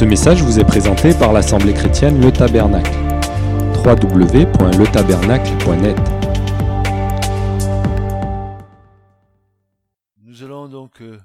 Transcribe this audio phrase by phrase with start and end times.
[0.00, 2.90] Ce message vous est présenté par l'Assemblée chrétienne Le Tabernacle.
[3.84, 5.98] www.letabernacle.net
[10.16, 11.20] Nous allons donc euh,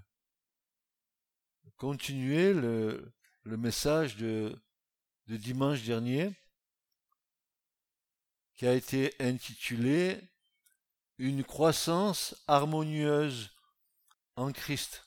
[1.78, 3.14] continuer le,
[3.46, 4.60] message de
[5.30, 6.34] dimanche dernier
[8.56, 10.20] qui a été intitulé
[11.18, 13.52] Une croissance harmonieuse
[14.36, 15.05] en Christ.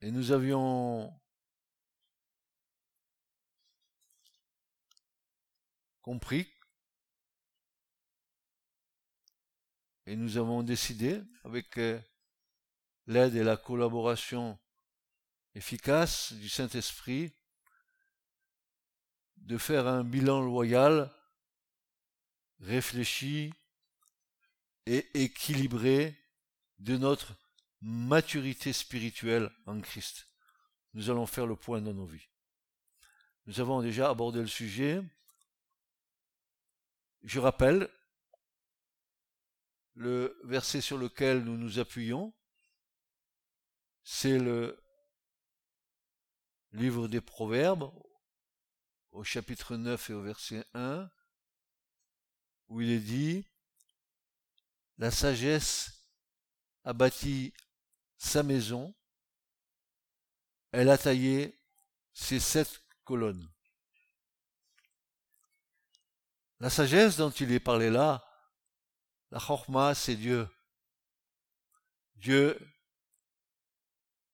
[0.00, 1.12] Et nous avions
[6.02, 6.48] compris.
[10.06, 12.00] Et nous avons décidé, avec euh,
[13.06, 14.58] l'aide et la collaboration
[15.54, 17.32] efficace du Saint-Esprit,
[19.36, 21.12] de faire un bilan loyal,
[22.60, 23.52] réfléchi
[24.86, 26.16] et équilibré
[26.78, 27.34] de notre
[27.80, 30.28] maturité spirituelle en Christ.
[30.94, 32.28] Nous allons faire le point dans nos vies.
[33.46, 35.02] Nous avons déjà abordé le sujet.
[37.22, 37.88] Je rappelle
[39.94, 42.34] le verset sur lequel nous nous appuyons.
[44.02, 44.78] C'est le
[46.72, 47.90] livre des Proverbes
[49.12, 51.10] au chapitre 9 et au verset 1
[52.68, 53.44] où il est dit
[54.98, 56.04] La sagesse
[56.84, 57.52] a bâti
[58.18, 58.94] sa maison,
[60.72, 61.58] elle a taillé
[62.12, 63.48] ses sept colonnes.
[66.60, 68.24] La sagesse dont il est parlé là,
[69.30, 70.48] la chorma, c'est Dieu.
[72.16, 72.58] Dieu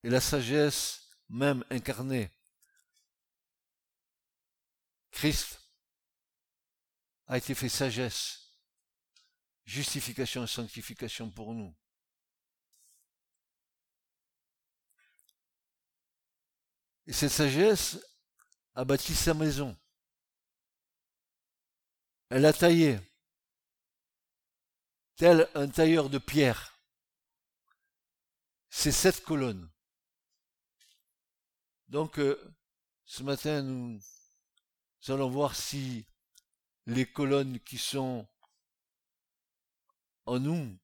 [0.03, 2.31] est la sagesse même incarnée.
[5.11, 5.61] Christ
[7.27, 8.57] a été fait sagesse,
[9.65, 11.77] justification et sanctification pour nous.
[17.07, 17.99] Et cette sagesse
[18.75, 19.77] a bâti sa maison.
[22.31, 22.99] Elle a taillé,
[25.17, 26.81] tel un tailleur de pierre,
[28.71, 29.71] ces sept colonnes.
[31.89, 32.37] Donc, euh,
[33.05, 34.01] ce matin, nous,
[35.09, 36.07] allons voir si
[36.87, 38.27] les colonnes qui sont
[40.27, 40.77] en nous,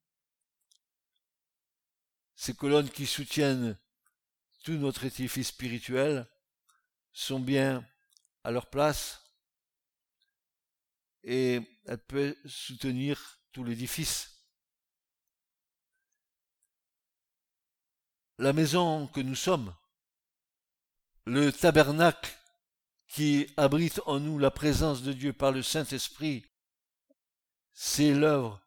[2.34, 3.78] ces colonnes qui soutiennent
[4.62, 6.28] tout notre édifice spirituel
[7.12, 7.86] sont bien
[8.44, 9.22] à leur place
[11.22, 14.46] et elles peuvent soutenir tout l'édifice.
[18.38, 19.74] La maison que nous sommes,
[21.26, 22.34] le tabernacle
[23.08, 26.46] qui abrite en nous la présence de Dieu par le Saint-Esprit,
[27.72, 28.62] c'est l'œuvre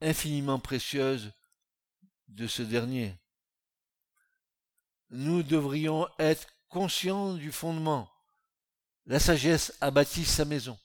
[0.00, 1.32] infiniment précieuse
[2.28, 3.16] de ce dernier
[5.10, 8.10] nous devrions être conscients du fondement.
[9.06, 10.78] La sagesse a bâti sa maison.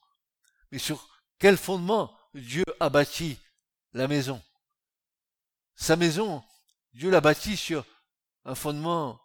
[0.71, 1.09] Mais sur
[1.39, 3.37] quel fondement Dieu a bâti
[3.93, 4.41] la maison?
[5.75, 6.43] Sa maison,
[6.93, 7.85] Dieu l'a bâtie sur
[8.45, 9.19] un fondement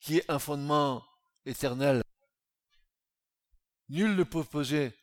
[0.00, 1.04] qui est un fondement
[1.44, 2.02] éternel.
[3.88, 4.98] Nul ne peut poser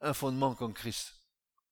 [0.00, 1.14] un fondement comme Christ.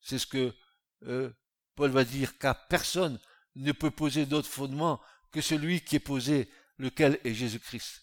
[0.00, 0.54] C'est ce que
[1.02, 1.30] euh,
[1.74, 3.18] Paul va dire, car personne
[3.56, 5.00] ne peut poser d'autre fondement
[5.34, 8.02] que celui qui est posé, lequel est Jésus-Christ.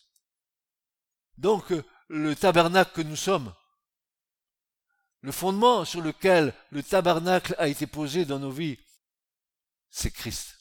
[1.37, 3.55] Donc, euh, le tabernacle que nous sommes,
[5.21, 8.77] le fondement sur lequel le tabernacle a été posé dans nos vies,
[9.89, 10.57] c'est Christ.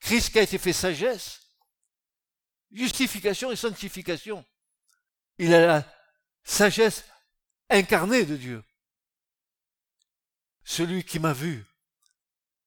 [0.00, 1.42] Christ qui a été fait sagesse,
[2.72, 4.46] justification et sanctification.
[5.36, 5.94] Il a la
[6.42, 7.04] sagesse
[7.68, 8.64] incarnée de Dieu.
[10.64, 11.66] Celui qui m'a vu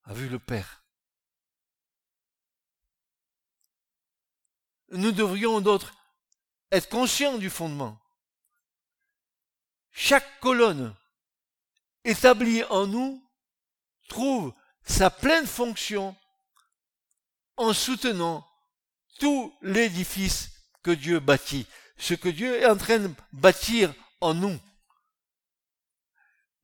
[0.03, 0.76] a vu le Père.
[4.89, 5.93] Nous devrions d'autres
[6.71, 7.99] être conscients du fondement.
[9.91, 10.95] Chaque colonne
[12.03, 13.23] établie en nous
[14.09, 14.53] trouve
[14.83, 16.15] sa pleine fonction
[17.57, 18.47] en soutenant
[19.19, 20.51] tout l'édifice
[20.83, 21.65] que Dieu bâtit,
[21.97, 24.57] ce que Dieu est en train de bâtir en nous.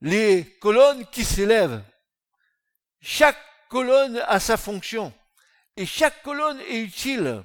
[0.00, 1.82] Les colonnes qui s'élèvent,
[3.00, 5.12] chaque colonne a sa fonction
[5.76, 7.44] et chaque colonne est utile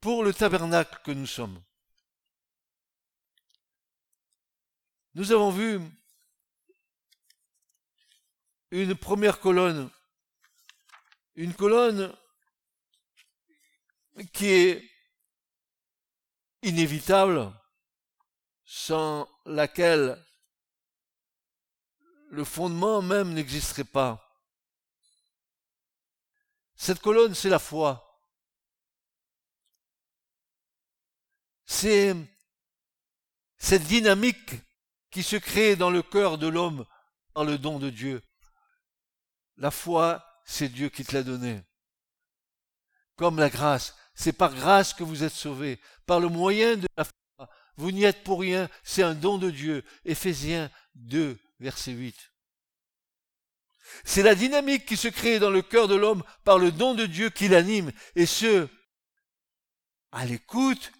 [0.00, 1.62] pour le tabernacle que nous sommes.
[5.14, 5.80] Nous avons vu
[8.70, 9.90] une première colonne,
[11.34, 12.14] une colonne
[14.32, 14.90] qui est
[16.62, 17.52] inévitable,
[18.64, 20.24] sans laquelle
[22.30, 24.24] le fondement même n'existerait pas.
[26.74, 28.07] Cette colonne, c'est la foi.
[31.70, 32.16] C'est
[33.58, 34.54] cette dynamique
[35.10, 36.86] qui se crée dans le cœur de l'homme
[37.34, 38.22] par le don de Dieu.
[39.58, 41.62] La foi, c'est Dieu qui te l'a donné.
[43.16, 47.04] Comme la grâce, c'est par grâce que vous êtes sauvés, par le moyen de la
[47.04, 47.50] foi.
[47.76, 49.84] Vous n'y êtes pour rien, c'est un don de Dieu.
[50.06, 52.32] Éphésiens 2, verset 8.
[54.04, 57.04] C'est la dynamique qui se crée dans le cœur de l'homme par le don de
[57.04, 58.68] Dieu qui l'anime, et ce,
[60.12, 60.92] à l'écoute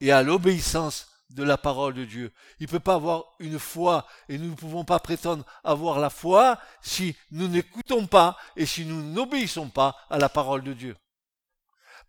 [0.00, 2.32] et à l'obéissance de la parole de Dieu.
[2.58, 6.10] Il ne peut pas avoir une foi et nous ne pouvons pas prétendre avoir la
[6.10, 10.96] foi si nous n'écoutons pas et si nous n'obéissons pas à la parole de Dieu.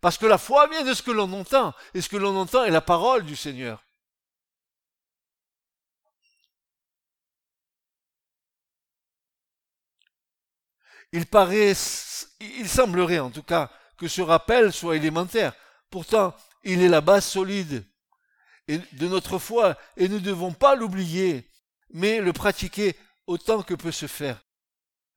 [0.00, 2.64] Parce que la foi vient de ce que l'on entend et ce que l'on entend
[2.64, 3.84] est la parole du Seigneur.
[11.12, 11.74] Il paraît,
[12.40, 15.52] il semblerait en tout cas que ce rappel soit élémentaire.
[15.90, 17.84] Pourtant, il est la base solide
[18.68, 21.50] de notre foi et nous ne devons pas l'oublier,
[21.90, 24.44] mais le pratiquer autant que peut se faire.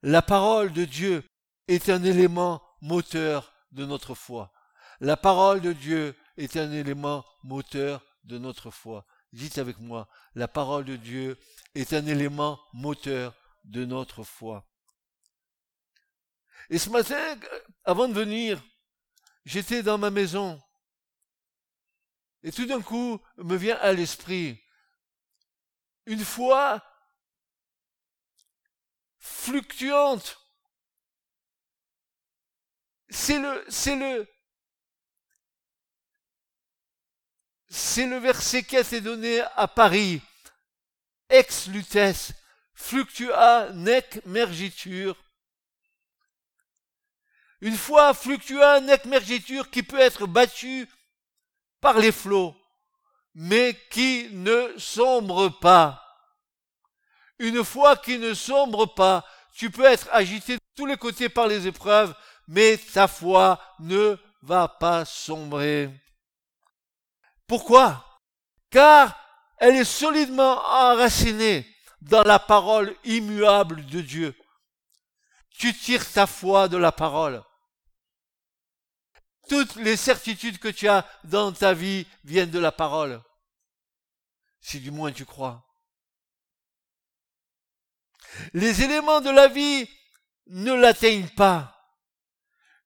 [0.02, 1.24] La parole de Dieu
[1.68, 4.52] est un élément moteur de notre foi.
[5.00, 9.06] La parole de Dieu est un élément moteur de notre foi.
[9.34, 11.38] Dites avec moi, la parole de Dieu
[11.74, 13.34] est un élément moteur
[13.64, 14.66] de notre foi.
[16.70, 17.38] Et ce matin,
[17.84, 18.64] avant de venir,
[19.44, 20.62] j'étais dans ma maison.
[22.46, 24.62] Et tout d'un coup, me vient à l'esprit
[26.06, 26.80] une foi
[29.18, 30.38] fluctuante.
[33.10, 34.28] C'est le, c'est le,
[37.68, 40.22] c'est le verset qui a été donné à Paris.
[41.30, 42.32] Ex lutes,
[42.76, 45.18] fluctua nec mergitur,
[47.62, 50.88] une foi fluctuante, nec mergiture qui peut être battue
[51.86, 52.56] par les flots,
[53.36, 56.02] mais qui ne sombre pas.
[57.38, 59.24] Une foi qui ne sombre pas,
[59.56, 62.16] tu peux être agité de tous les côtés par les épreuves,
[62.48, 65.92] mais ta foi ne va pas sombrer.
[67.46, 68.04] Pourquoi?
[68.72, 69.16] Car
[69.60, 71.68] elle est solidement enracinée
[72.02, 74.36] dans la parole immuable de Dieu.
[75.52, 77.44] Tu tires ta foi de la parole.
[79.48, 83.22] Toutes les certitudes que tu as dans ta vie viennent de la parole.
[84.60, 85.64] Si du moins tu crois.
[88.54, 89.88] Les éléments de la vie
[90.48, 91.72] ne l'atteignent pas.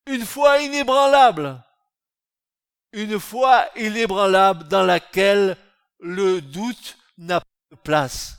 [0.06, 1.64] Une foi inébranlable.
[2.92, 5.58] Une foi inébranlable dans laquelle
[6.00, 8.38] le doute n'a pas de place.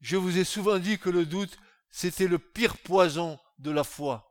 [0.00, 1.58] Je vous ai souvent dit que le doute
[1.90, 4.27] c'était le pire poison de la foi.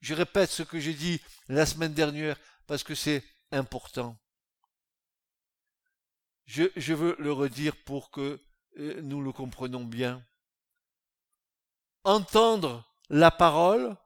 [0.00, 2.36] Je répète ce que j'ai dit la semaine dernière
[2.66, 4.16] parce que c'est important.
[6.46, 8.42] Je, veux le redire pour que
[8.78, 10.26] euh, nous le comprenions bien.
[12.02, 13.96] Entendre la parole,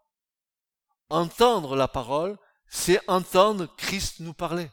[1.08, 2.37] entendre la parole,
[2.69, 4.70] c'est entendre Christ nous parler.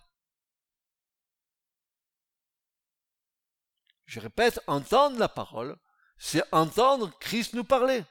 [4.06, 5.78] Je répète, entendre la parole,
[6.18, 8.04] c'est entendre Christ nous parler.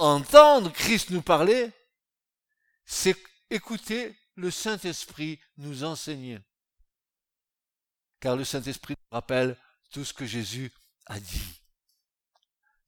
[0.00, 1.70] Entendre Christ nous parler,
[2.86, 3.14] c'est
[3.50, 6.40] écouter le Saint-Esprit nous enseigner.
[8.18, 9.58] Car le Saint-Esprit nous rappelle
[9.90, 10.72] tout ce que Jésus
[11.04, 11.60] a dit.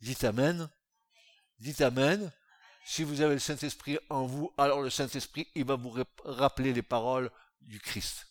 [0.00, 0.71] Dites Amen.
[1.59, 2.33] Dites Amen.
[2.87, 6.81] Si vous avez le Saint-Esprit en vous, alors le Saint-Esprit, il va vous rappeler les
[6.81, 8.26] paroles du Christ.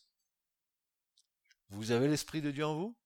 [1.70, 2.98] Vous avez l'Esprit de Dieu en vous?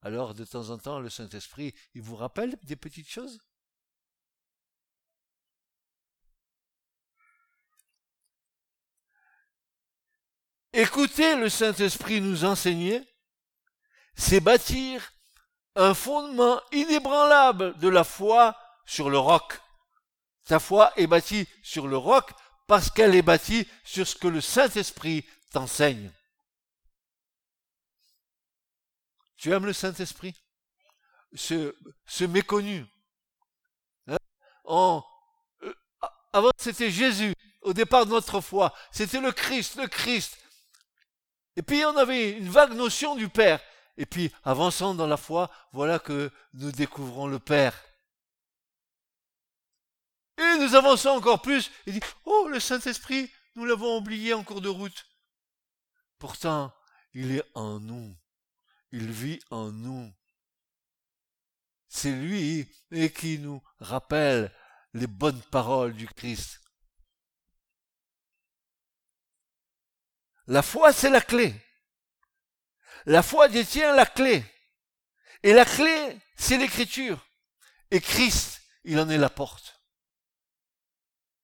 [0.00, 3.38] Alors, de temps en temps, le Saint-Esprit, il vous rappelle des petites choses?
[10.72, 13.02] Écoutez le Saint-Esprit nous enseigner,
[14.14, 15.12] c'est bâtir
[15.74, 19.60] un fondement inébranlable de la foi sur le roc.
[20.44, 22.30] Ta foi est bâtie sur le roc
[22.66, 26.10] parce qu'elle est bâtie sur ce que le Saint-Esprit t'enseigne.
[29.36, 30.34] Tu aimes le Saint-Esprit?
[31.34, 31.76] Ce,
[32.06, 32.86] ce méconnu.
[34.06, 34.16] Hein?
[34.68, 35.74] Euh,
[36.32, 38.74] avant, c'était Jésus, au départ de notre foi.
[38.90, 40.38] C'était le Christ, le Christ.
[41.56, 43.60] Et puis, on avait une vague notion du Père.
[43.96, 47.78] Et puis, avançant dans la foi, voilà que nous découvrons le Père.
[50.38, 54.62] Et nous avançons encore plus et dit, oh, le Saint-Esprit, nous l'avons oublié en cours
[54.62, 55.06] de route.
[56.18, 56.72] Pourtant,
[57.12, 58.16] il est en nous.
[58.92, 60.12] il vit en nous.
[61.88, 62.66] C'est lui
[63.10, 64.50] qui nous rappelle
[64.94, 66.61] les bonnes paroles du Christ.
[70.52, 71.54] La foi, c'est la clé.
[73.06, 74.44] La foi détient la clé.
[75.42, 77.26] Et la clé, c'est l'écriture.
[77.90, 79.82] Et Christ, il en est la porte.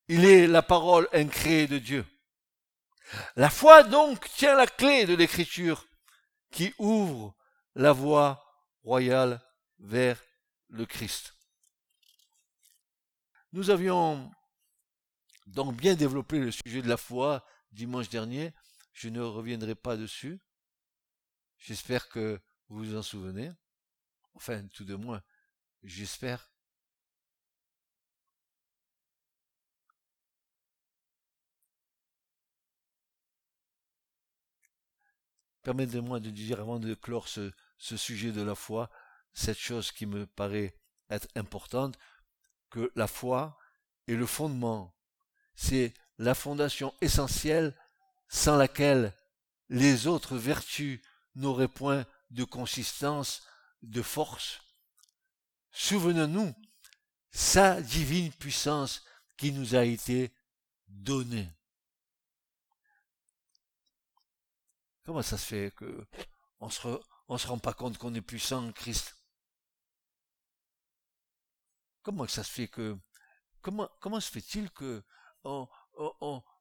[0.08, 2.04] Il est la parole incréée de Dieu.
[3.34, 5.86] La foi donc tient la clé de l'écriture
[6.50, 7.34] qui ouvre
[7.76, 8.44] la voie
[8.82, 9.40] royale
[9.78, 10.22] vers
[10.68, 11.34] le Christ.
[13.52, 14.30] Nous avions
[15.46, 18.52] donc bien développé le sujet de la foi dimanche dernier.
[18.98, 20.40] Je ne reviendrai pas dessus.
[21.56, 23.52] J'espère que vous vous en souvenez.
[24.34, 25.22] Enfin, tout de moins,
[25.84, 26.50] j'espère.
[35.62, 38.90] Permettez-moi de dire, avant de clore ce, sujet de la foi,
[39.32, 40.76] cette chose qui me paraît
[41.08, 41.96] être importante,
[42.68, 43.56] que la foi
[44.08, 44.92] est le fondement,
[45.54, 47.76] c'est la fondation essentielle
[48.28, 49.14] sans laquelle
[49.68, 51.00] les autres vertus
[51.34, 53.42] n'auraient point de consistance,
[53.82, 54.60] de force.
[55.70, 56.54] Souvenons-nous,
[57.30, 59.04] sa divine puissance
[59.36, 60.34] qui nous a été
[60.88, 61.48] donnée.
[65.04, 66.06] Comment ça se fait que
[66.60, 69.16] on se, se rend pas compte qu'on est puissant en Christ?
[72.02, 72.98] Comment ça se fait que
[73.60, 75.02] comment se fait-il que
[75.44, 75.68] on,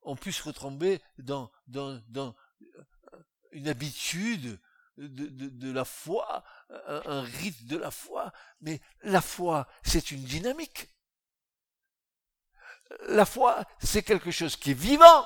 [0.08, 2.34] on puisse retomber dans, dans, dans
[3.52, 4.60] une habitude
[4.98, 10.12] de, de, de la foi, un, un, rite de la foi, mais la foi, c'est
[10.12, 10.88] une dynamique.
[13.10, 15.26] La foi, c'est quelque chose qui est vivant.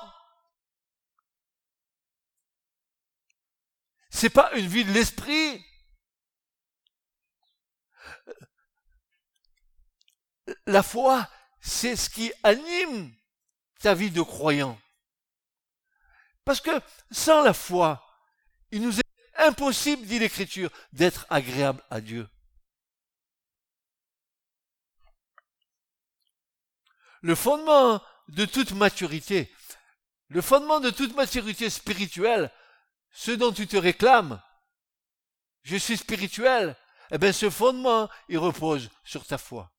[4.10, 5.64] C'est pas une vie de l'esprit.
[10.66, 13.14] La foi, c'est ce qui anime
[13.82, 14.80] ta vie de croyant.
[16.44, 16.70] Parce que
[17.10, 18.04] sans la foi,
[18.70, 19.02] il nous est
[19.36, 22.28] impossible, dit l'Écriture, d'être agréable à Dieu.
[27.20, 29.52] Le fondement de toute maturité,
[30.28, 32.50] le fondement de toute maturité spirituelle,
[33.12, 34.42] ce dont tu te réclames,
[35.62, 36.76] je suis spirituel,
[37.10, 39.72] eh bien ce fondement, il repose sur ta foi.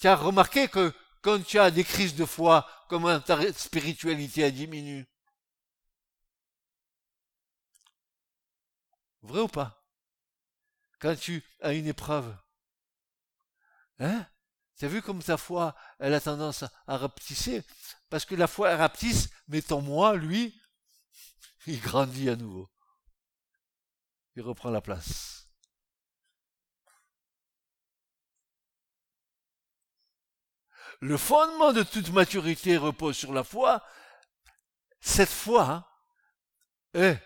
[0.00, 0.92] Tu as remarqué que
[1.22, 5.06] quand tu as des crises de foi, comment ta spiritualité a diminué?
[9.22, 9.84] Vrai ou pas?
[10.98, 12.34] Quand tu as une épreuve,
[13.98, 14.26] hein?
[14.76, 17.62] Tu as vu comme ta foi, elle a tendance à rapetisser?
[18.08, 20.58] Parce que la foi, elle rapetisse, mais ton moi, lui,
[21.66, 22.70] il grandit à nouveau.
[24.36, 25.39] Il reprend la place.
[31.00, 33.84] Le fondement de toute maturité repose sur la foi,
[35.00, 35.86] cette foi, hein,
[36.94, 37.16] eh,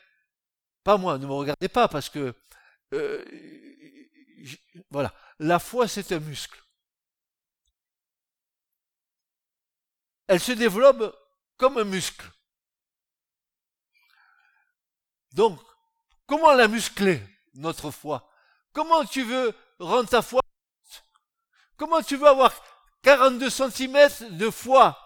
[0.84, 2.34] pas moi, ne me regardez pas parce que,
[2.92, 3.24] euh,
[4.90, 6.60] voilà, la foi c'est un muscle.
[10.28, 11.14] Elle se développe
[11.56, 12.30] comme un muscle.
[15.32, 15.60] Donc,
[16.26, 17.20] comment la muscler,
[17.54, 18.30] notre foi?
[18.72, 20.40] Comment tu veux rendre ta foi?
[21.76, 22.52] Comment tu veux avoir
[23.04, 24.98] 42 cm de foi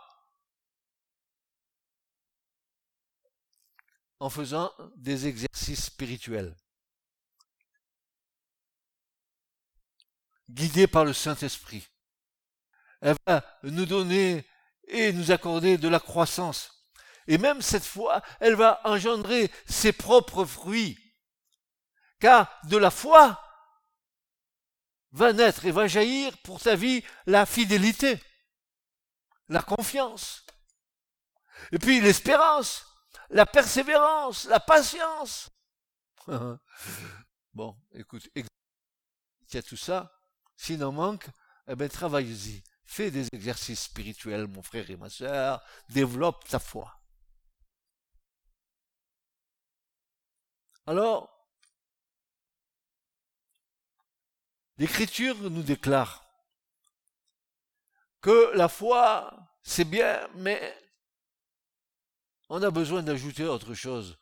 [4.20, 6.56] en faisant des exercices spirituels.
[10.48, 11.88] Guidés par le Saint-Esprit.
[13.00, 14.46] Elle va nous donner
[14.86, 16.88] et nous accorder de la croissance.
[17.26, 20.96] Et même cette foi, elle va engendrer ses propres fruits.
[22.20, 23.42] Car de la foi,
[25.12, 28.20] va naître et va jaillir pour ta vie la fidélité,
[29.48, 30.44] la confiance,
[31.72, 32.86] et puis l'espérance,
[33.30, 35.50] la persévérance, la patience.
[37.54, 38.44] bon, écoute, il
[39.52, 40.12] y a tout ça.
[40.56, 41.26] S'il en manque,
[41.68, 42.62] eh bien, travaille-y.
[42.84, 45.62] Fais des exercices spirituels, mon frère et ma soeur.
[45.90, 46.94] Développe ta foi.
[50.86, 51.37] Alors,
[54.78, 56.24] L'Écriture nous déclare
[58.20, 59.32] que la foi,
[59.62, 60.76] c'est bien, mais
[62.48, 64.18] on a besoin d'ajouter autre chose.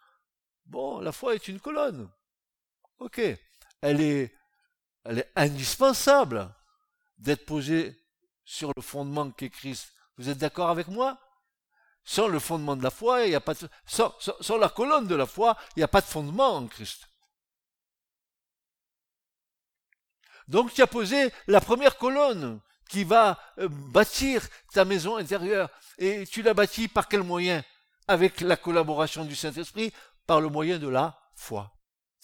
[0.65, 2.11] Bon, la foi est une colonne.
[2.99, 3.21] Ok.
[3.83, 4.35] Elle est,
[5.37, 6.53] indispensable
[7.19, 7.97] d'être posée
[8.45, 9.93] sur le fondement qu'est Christ.
[10.17, 11.19] Vous êtes d'accord avec moi?
[12.03, 15.81] Sans le fondement de la foi, il pas sans la colonne de la foi, il
[15.81, 17.09] n'y a pas de fondement en Christ.
[20.49, 25.69] Donc tu as posé la première colonne qui va euh, bâtir ta maison intérieure.
[25.99, 27.65] Et tu l'as bâtie par quel moyen?
[28.09, 29.93] Avec la collaboration du Saint-Esprit,
[30.26, 31.73] par le moyen de la foi.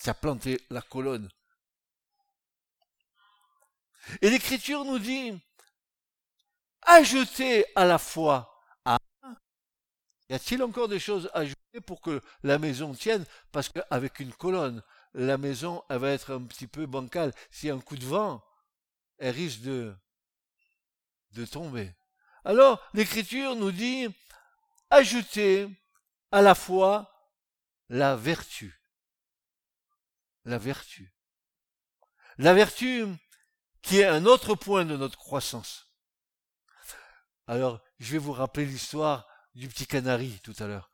[0.01, 1.29] Tu as planté la colonne.
[4.21, 5.33] Et l'Écriture nous dit,
[6.83, 8.61] ajoutez à la foi.
[8.85, 8.99] Ah,
[10.29, 13.25] y a-t-il encore des choses à ajouter pour que la maison tienne?
[13.51, 14.83] Parce qu'avec une colonne,
[15.15, 17.33] la maison, elle va être un petit peu bancale.
[17.65, 18.45] A un coup de vent,
[19.19, 19.95] elle risque de,
[21.33, 21.95] de tomber.
[22.45, 24.09] Alors, l'Écriture nous dit,
[24.91, 25.69] ajoutez
[26.31, 27.31] à la fois
[27.89, 28.81] la vertu.
[30.45, 31.15] La vertu.
[32.39, 33.07] La vertu
[33.83, 35.89] qui est un autre point de notre croissance.
[37.47, 40.91] Alors, je vais vous rappeler l'histoire du petit canari tout à l'heure.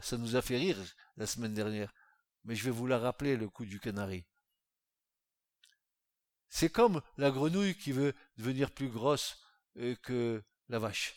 [0.00, 0.78] Ça nous a fait rire
[1.16, 1.92] la semaine dernière
[2.48, 4.24] mais je vais vous la rappeler, le coup du canari.
[6.48, 9.38] C'est comme la grenouille qui veut devenir plus grosse
[9.76, 11.14] euh, que la vache.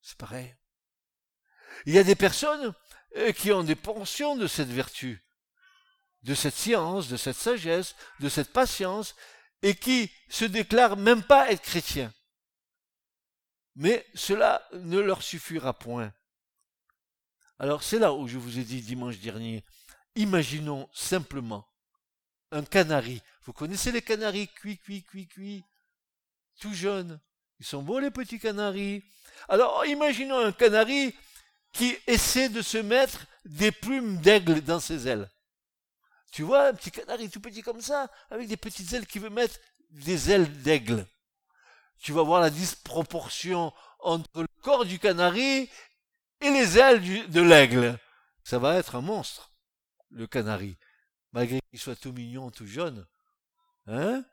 [0.00, 0.52] C'est pareil.
[1.84, 2.74] Il y a des personnes
[3.18, 5.24] euh, qui ont des pensions de cette vertu,
[6.22, 9.14] de cette science, de cette sagesse, de cette patience,
[9.62, 12.12] et qui se déclarent même pas être chrétiens.
[13.76, 16.12] Mais cela ne leur suffira point.
[17.58, 19.64] Alors c'est là où je vous ai dit dimanche dernier,
[20.14, 21.66] imaginons simplement
[22.50, 23.22] un canari.
[23.44, 24.48] Vous connaissez les canaris?
[24.48, 25.64] Cuits, cuits, cuits, cuits,
[26.60, 27.20] tout jeunes.
[27.58, 29.02] Ils sont beaux les petits canaris.
[29.48, 31.14] Alors imaginons un canari
[31.72, 35.30] qui essaie de se mettre des plumes d'aigle dans ses ailes.
[36.32, 39.30] Tu vois, un petit canari tout petit comme ça, avec des petites ailes qui veut
[39.30, 39.58] mettre
[39.90, 41.06] des ailes d'aigle.
[41.98, 45.70] Tu vas voir la disproportion entre le corps du canari
[46.40, 47.98] et les ailes de l'aigle.
[48.44, 49.52] Ça va être un monstre,
[50.10, 50.78] le canari,
[51.32, 53.06] malgré qu'il soit tout mignon, tout jaune.
[53.86, 54.24] Hein?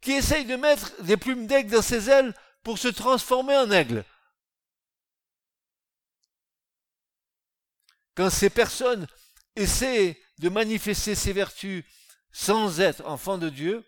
[0.00, 4.04] Qui essaye de mettre des plumes d'aigle dans ses ailes pour se transformer en aigle?
[8.14, 9.06] Quand ces personnes
[9.56, 11.84] essaient de manifester ces vertus
[12.32, 13.84] sans être enfants de Dieu,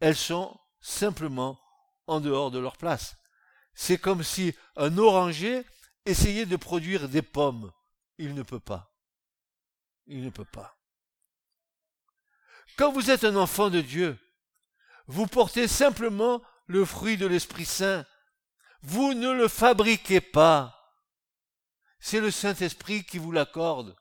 [0.00, 1.58] elles sont simplement
[2.06, 3.16] en dehors de leur place.
[3.74, 5.64] C'est comme si un oranger
[6.04, 7.72] essayer de produire des pommes.
[8.18, 8.94] Il ne peut pas.
[10.06, 10.76] Il ne peut pas.
[12.76, 14.18] Quand vous êtes un enfant de Dieu,
[15.06, 18.06] vous portez simplement le fruit de l'Esprit Saint.
[18.82, 20.78] Vous ne le fabriquez pas.
[22.00, 23.96] C'est le Saint-Esprit qui vous l'accorde.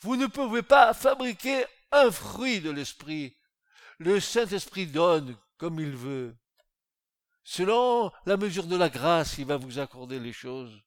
[0.00, 3.36] Vous ne pouvez pas fabriquer un fruit de l'Esprit.
[3.98, 6.36] Le Saint-Esprit donne comme il veut.
[7.44, 10.82] Selon la mesure de la grâce, il va vous accorder les choses.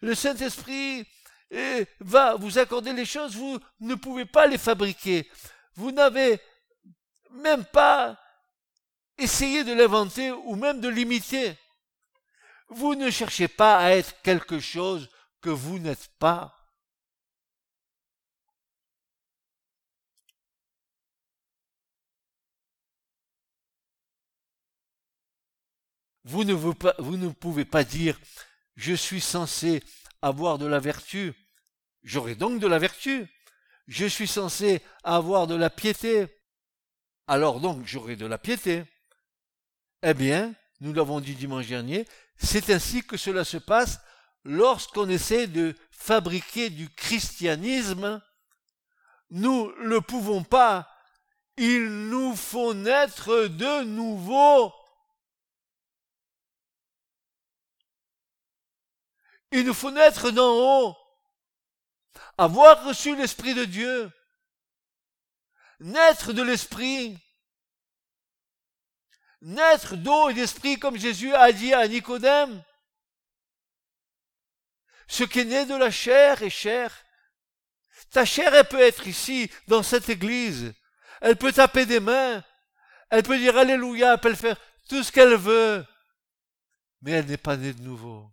[0.00, 1.06] Le Saint-Esprit
[2.00, 5.30] va vous accorder les choses, vous ne pouvez pas les fabriquer.
[5.74, 6.40] Vous n'avez
[7.30, 8.18] même pas
[9.16, 11.56] essayé de l'inventer ou même de l'imiter.
[12.68, 15.08] Vous ne cherchez pas à être quelque chose
[15.40, 16.54] que vous n'êtes pas.
[26.24, 28.20] Vous ne pouvez pas dire
[28.78, 29.82] je suis censé
[30.22, 31.34] avoir de la vertu,
[32.04, 33.26] j'aurai donc de la vertu.
[33.88, 36.26] Je suis censé avoir de la piété,
[37.26, 38.84] alors donc j'aurai de la piété.
[40.04, 43.98] Eh bien, nous l'avons dit dimanche dernier, c'est ainsi que cela se passe
[44.44, 48.22] lorsqu'on essaie de fabriquer du christianisme.
[49.30, 50.88] Nous ne le pouvons pas.
[51.56, 54.72] Il nous faut naître de nouveau.
[59.50, 60.96] Il nous faut naître d'en haut,
[62.36, 64.10] avoir reçu l'Esprit de Dieu,
[65.80, 67.18] naître de l'Esprit,
[69.40, 72.62] naître d'eau et d'Esprit comme Jésus a dit à Nicodème.
[75.06, 76.94] Ce qui est né de la chair est chair.
[78.10, 80.74] Ta chair, elle peut être ici, dans cette église.
[81.22, 82.44] Elle peut taper des mains.
[83.08, 85.84] Elle peut dire Alléluia, elle peut faire tout ce qu'elle veut.
[87.00, 88.30] Mais elle n'est pas née de nouveau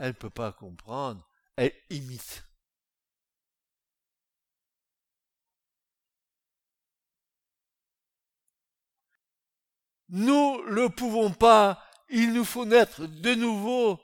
[0.00, 1.22] elle ne peut pas comprendre,
[1.56, 2.42] elle imite.
[10.08, 14.00] Nous ne pouvons pas, il nous faut naître de nouveau.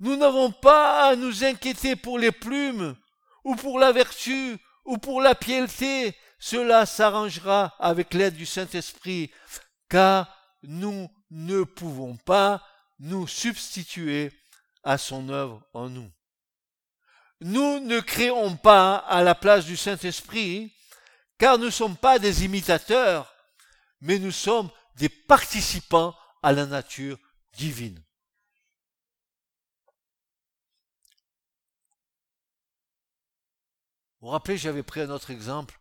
[0.00, 2.94] Nous n'avons pas à nous inquiéter pour les plumes,
[3.42, 6.14] ou pour la vertu, ou pour la piété.
[6.38, 9.32] Cela s'arrangera avec l'aide du Saint-Esprit,
[9.88, 10.28] car
[10.62, 12.62] nous ne pouvons pas
[12.98, 14.30] nous substituer
[14.86, 16.10] à son œuvre en nous.
[17.40, 20.72] Nous ne créons pas à la place du Saint-Esprit,
[21.38, 23.34] car nous ne sommes pas des imitateurs,
[24.00, 27.18] mais nous sommes des participants à la nature
[27.54, 28.00] divine.
[34.20, 35.78] Vous vous rappelez, j'avais pris un autre exemple.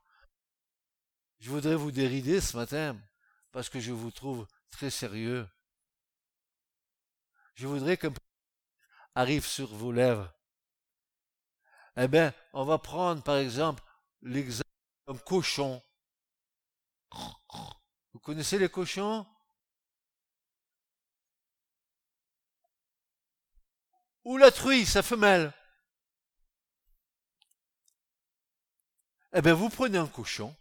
[1.39, 2.99] Je voudrais vous dérider ce matin
[3.51, 5.47] parce que je vous trouve très sérieux.
[7.53, 8.11] Je voudrais qu'un
[9.15, 10.31] arrive sur vos lèvres.
[11.97, 13.83] Eh bien, on va prendre par exemple
[14.21, 14.69] l'exemple
[15.07, 15.81] d'un cochon.
[18.13, 19.25] Vous connaissez les cochons?
[24.25, 25.53] Ou la truie, sa femelle.
[29.33, 30.55] Eh bien, vous prenez un cochon,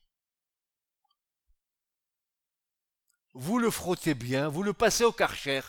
[3.33, 5.61] vous le frottez bien, vous le passez au karcher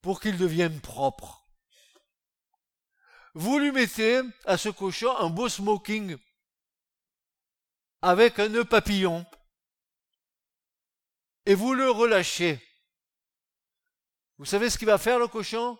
[0.00, 1.46] pour qu'il devienne propre.
[3.34, 6.16] Vous lui mettez à ce cochon un beau smoking
[8.02, 9.26] avec un nœud papillon
[11.46, 12.62] et vous le relâchez.
[14.38, 15.78] Vous savez ce qu'il va faire le cochon?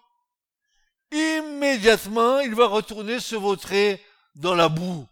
[1.10, 4.04] Immédiatement, il va retourner se vautrer
[4.34, 5.08] dans la boue.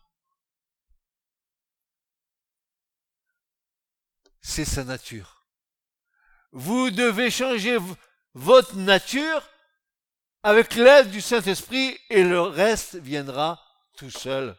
[4.40, 5.46] C'est sa nature.
[6.52, 7.78] Vous devez changer
[8.36, 9.42] votre nature
[10.42, 13.58] avec l'aide du Saint-Esprit et le reste viendra
[13.96, 14.54] tout seul.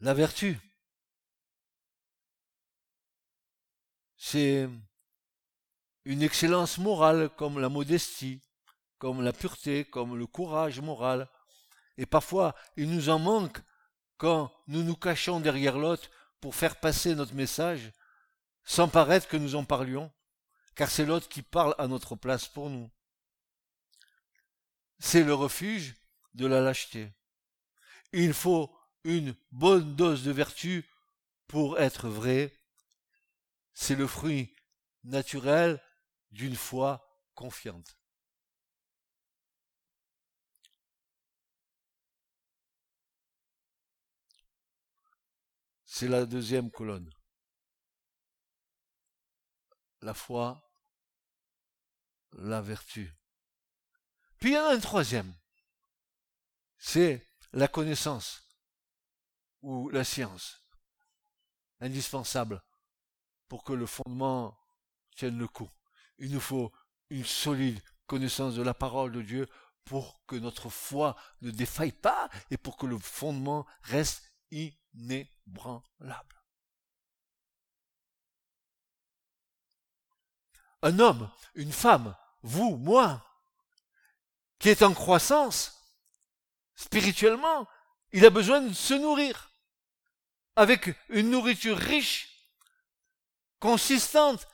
[0.00, 0.58] La vertu,
[4.18, 4.68] c'est
[6.04, 8.42] une excellence morale comme la modestie,
[8.98, 11.28] comme la pureté, comme le courage moral.
[11.96, 13.58] Et parfois, il nous en manque
[14.18, 17.90] quand nous nous cachons derrière l'autre pour faire passer notre message,
[18.64, 20.12] sans paraître que nous en parlions,
[20.74, 22.90] car c'est l'autre qui parle à notre place pour nous.
[24.98, 25.94] C'est le refuge
[26.34, 27.10] de la lâcheté.
[28.12, 28.75] Il faut
[29.06, 30.84] une bonne dose de vertu
[31.46, 32.52] pour être vrai,
[33.72, 34.54] c'est le fruit
[35.04, 35.80] naturel
[36.32, 37.96] d'une foi confiante.
[45.84, 47.08] C'est la deuxième colonne.
[50.02, 50.68] La foi,
[52.32, 53.14] la vertu.
[54.38, 55.32] Puis il y en a un troisième.
[56.76, 58.45] C'est la connaissance
[59.66, 60.62] ou la science,
[61.80, 62.62] indispensable
[63.48, 64.56] pour que le fondement
[65.16, 65.68] tienne le coup.
[66.18, 66.72] Il nous faut
[67.10, 69.48] une solide connaissance de la parole de Dieu
[69.84, 76.44] pour que notre foi ne défaille pas et pour que le fondement reste inébranlable.
[80.82, 83.26] Un homme, une femme, vous, moi,
[84.60, 85.76] qui est en croissance,
[86.76, 87.66] spirituellement,
[88.12, 89.45] il a besoin de se nourrir
[90.56, 92.48] avec une nourriture riche,
[93.60, 94.48] consistante,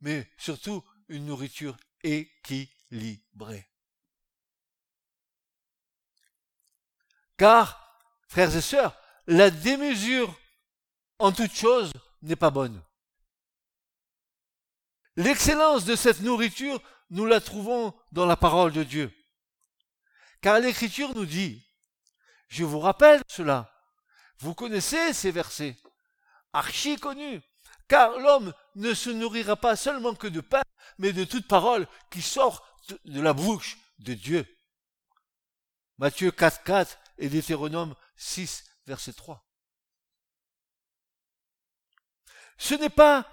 [0.00, 3.68] mais surtout une nourriture équilibrée.
[7.36, 10.38] Car, frères et sœurs, la démesure
[11.18, 12.82] en toute chose n'est pas bonne.
[15.16, 19.12] L'excellence de cette nourriture, nous la trouvons dans la parole de Dieu.
[20.40, 21.62] Car l'Écriture nous dit,
[22.48, 23.71] je vous rappelle cela,
[24.42, 25.76] vous connaissez ces versets,
[26.52, 27.40] archi connus,
[27.86, 30.62] car l'homme ne se nourrira pas seulement que de pain,
[30.98, 32.66] mais de toute parole qui sort
[33.04, 34.44] de la bouche de Dieu.
[35.98, 39.46] Matthieu 4, 4 et Deutéronome 6, verset 3.
[42.58, 43.28] Ce n'est pas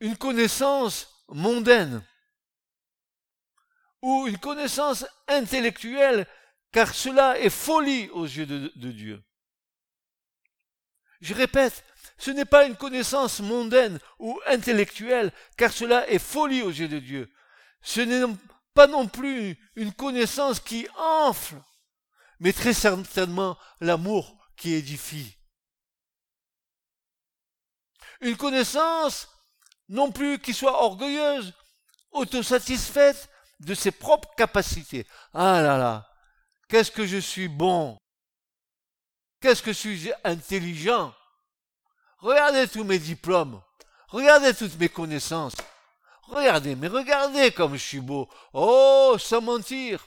[0.00, 2.04] une connaissance mondaine
[4.02, 6.26] ou une connaissance intellectuelle,
[6.72, 9.24] car cela est folie aux yeux de, de Dieu.
[11.24, 11.82] Je répète,
[12.18, 16.98] ce n'est pas une connaissance mondaine ou intellectuelle, car cela est folie aux yeux de
[16.98, 17.32] Dieu.
[17.80, 18.30] Ce n'est
[18.74, 21.56] pas non plus une connaissance qui enfle,
[22.40, 25.38] mais très certainement l'amour qui édifie.
[28.20, 29.26] Une connaissance
[29.88, 31.54] non plus qui soit orgueilleuse,
[32.12, 35.06] autosatisfaite de ses propres capacités.
[35.32, 36.06] Ah là là,
[36.68, 37.96] qu'est-ce que je suis bon
[39.44, 41.14] Qu'est-ce que je intelligent?
[42.16, 43.60] Regardez tous mes diplômes.
[44.08, 45.54] Regardez toutes mes connaissances.
[46.22, 48.26] Regardez, mais regardez comme je suis beau.
[48.54, 50.06] Oh, sans mentir.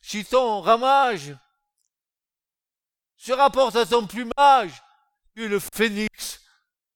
[0.00, 1.36] Si ton ramage
[3.18, 4.82] se rapporte à ton plumage,
[5.36, 6.40] tu es le phénix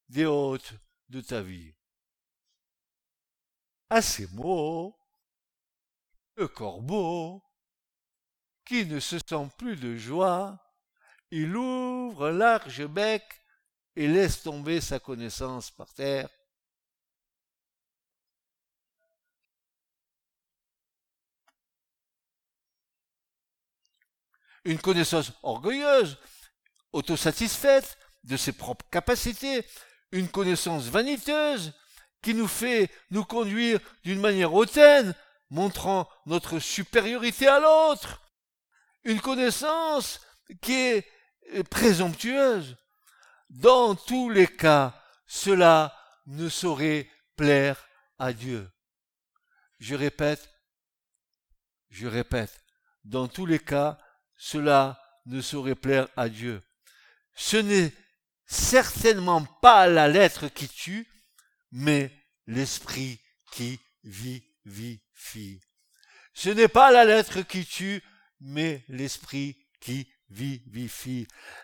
[0.09, 0.73] des hôtes
[1.11, 1.75] de ta vie.
[3.91, 4.99] À ces mots,
[6.37, 7.45] le corbeau,
[8.65, 10.59] qui ne se sent plus de joie,
[11.31, 13.23] il ouvre large bec
[13.97, 16.29] et laisse tomber sa connaissance par terre.
[24.65, 26.19] Une connaissance orgueilleuse,
[26.93, 29.67] autosatisfaite de ses propres capacités,
[30.13, 31.73] une connaissance vaniteuse
[32.23, 35.15] qui nous fait nous conduire d'une manière hautaine,
[35.51, 38.23] montrant notre supériorité à l'autre,
[39.05, 40.21] une connaissance
[40.61, 41.07] qui est
[41.71, 42.77] présomptueuse.
[43.51, 48.71] Dans tous les cas, cela ne saurait plaire à Dieu.
[49.79, 50.51] Je répète,
[51.91, 52.65] je répète,
[53.05, 53.99] dans tous les cas,
[54.37, 56.63] cela ne saurait plaire à Dieu.
[57.35, 57.93] Ce n'est
[58.47, 61.07] certainement pas la lettre qui tue,
[61.71, 62.11] mais
[62.47, 63.21] l'esprit
[63.53, 65.61] qui vivifie.
[66.35, 68.03] Ce n'est pas la lettre qui tue,
[68.41, 70.09] mais l'esprit qui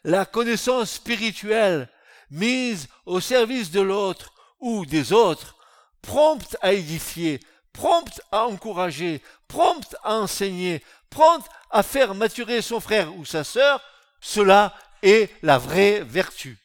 [0.05, 1.89] La connaissance spirituelle
[2.31, 5.57] mise au service de l'autre ou des autres,
[6.03, 7.41] prompte à édifier,
[7.73, 13.81] prompte à encourager, prompte à enseigner, prompte à faire maturer son frère ou sa sœur,
[14.21, 16.59] cela est la vraie vertu.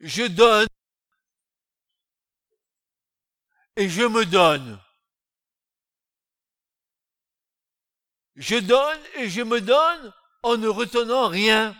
[0.00, 0.66] Je donne
[3.80, 4.78] et je me donne.
[8.36, 11.74] Je donne et je me donne en ne retenant rien.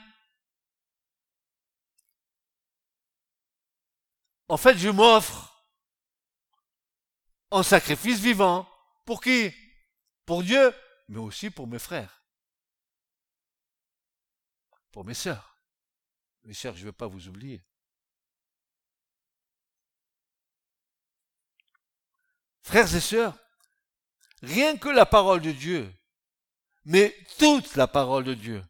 [4.48, 5.62] En fait, je m'offre
[7.50, 8.66] en sacrifice vivant.
[9.04, 9.52] Pour qui?
[10.24, 10.74] Pour Dieu,
[11.08, 12.24] mais aussi pour mes frères.
[14.90, 15.54] Pour mes sœurs.
[16.44, 17.62] Mes sœurs, je ne veux pas vous oublier.
[22.62, 23.36] Frères et sœurs,
[24.42, 25.92] rien que la parole de Dieu,
[26.84, 28.64] mais toute la parole de Dieu.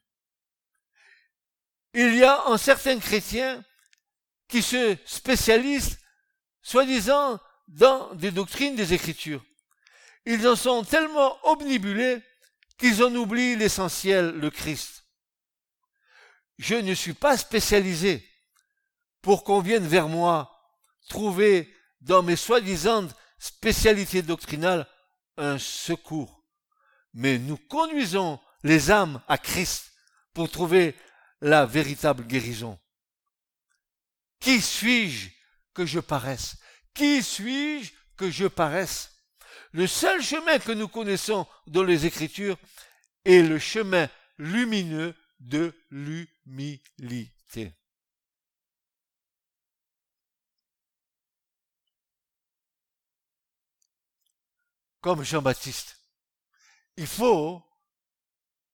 [1.94, 3.64] Il y a en certains chrétiens
[4.48, 5.98] qui se spécialisent,
[6.62, 9.44] soi-disant, dans des doctrines des Écritures.
[10.26, 12.20] Ils en sont tellement omnibulés
[12.79, 15.05] qu'ils en oublient l'essentiel, le Christ.
[16.59, 18.26] Je ne suis pas spécialisé
[19.22, 20.57] pour qu'on vienne vers moi
[21.09, 23.09] trouver dans mes soi-disant
[23.40, 24.87] spécialité doctrinale,
[25.37, 26.44] un secours.
[27.14, 29.90] Mais nous conduisons les âmes à Christ
[30.33, 30.94] pour trouver
[31.40, 32.79] la véritable guérison.
[34.38, 35.31] Qui suis-je
[35.74, 36.57] que je paraisse?
[36.94, 39.11] Qui suis-je que je paraisse?
[39.72, 42.59] Le seul chemin que nous connaissons dans les Écritures
[43.24, 47.72] est le chemin lumineux de l'humilité.
[55.01, 55.99] Comme Jean-Baptiste.
[56.97, 57.63] Il faut,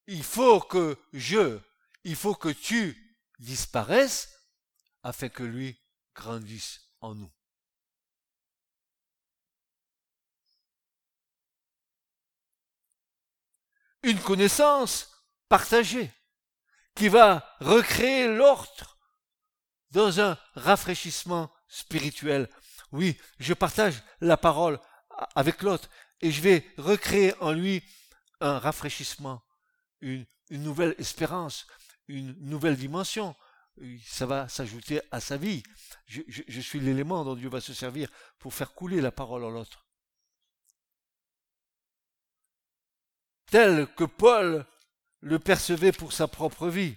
[0.07, 1.61] il faut que je,
[2.05, 4.33] il faut que tu disparaisses
[5.03, 5.81] afin que lui
[6.15, 7.31] grandisse en nous.
[14.03, 15.11] Une connaissance
[15.49, 16.13] partagée
[16.95, 18.99] qui va recréer l'ordre
[19.91, 22.49] dans un rafraîchissement spirituel.
[22.93, 24.81] Oui, je partage la parole
[25.35, 25.89] avec l'autre,
[26.21, 27.83] et je vais recréer en lui
[28.41, 29.43] un rafraîchissement,
[30.01, 31.67] une, nouvelle espérance,
[32.09, 33.35] une nouvelle dimension.
[34.05, 35.63] Ça va s'ajouter à sa vie.
[36.07, 39.87] Je, suis l'élément dont Dieu va se servir pour faire couler la parole en l'autre.
[43.51, 44.67] Tel que Paul
[45.21, 46.97] le percevait pour sa propre vie.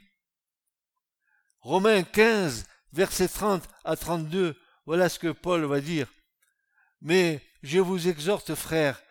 [1.60, 6.08] Romains 15, versets 30 à 32, voilà ce que Paul va dire.
[7.01, 9.01] Mais je vous exhorte, frères,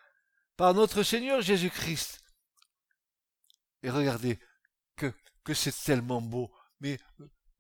[0.59, 2.21] par notre Seigneur Jésus-Christ.
[3.83, 4.38] Et regardez
[4.97, 5.14] que,
[5.55, 6.53] c'est tellement beau.
[6.81, 6.99] Mais,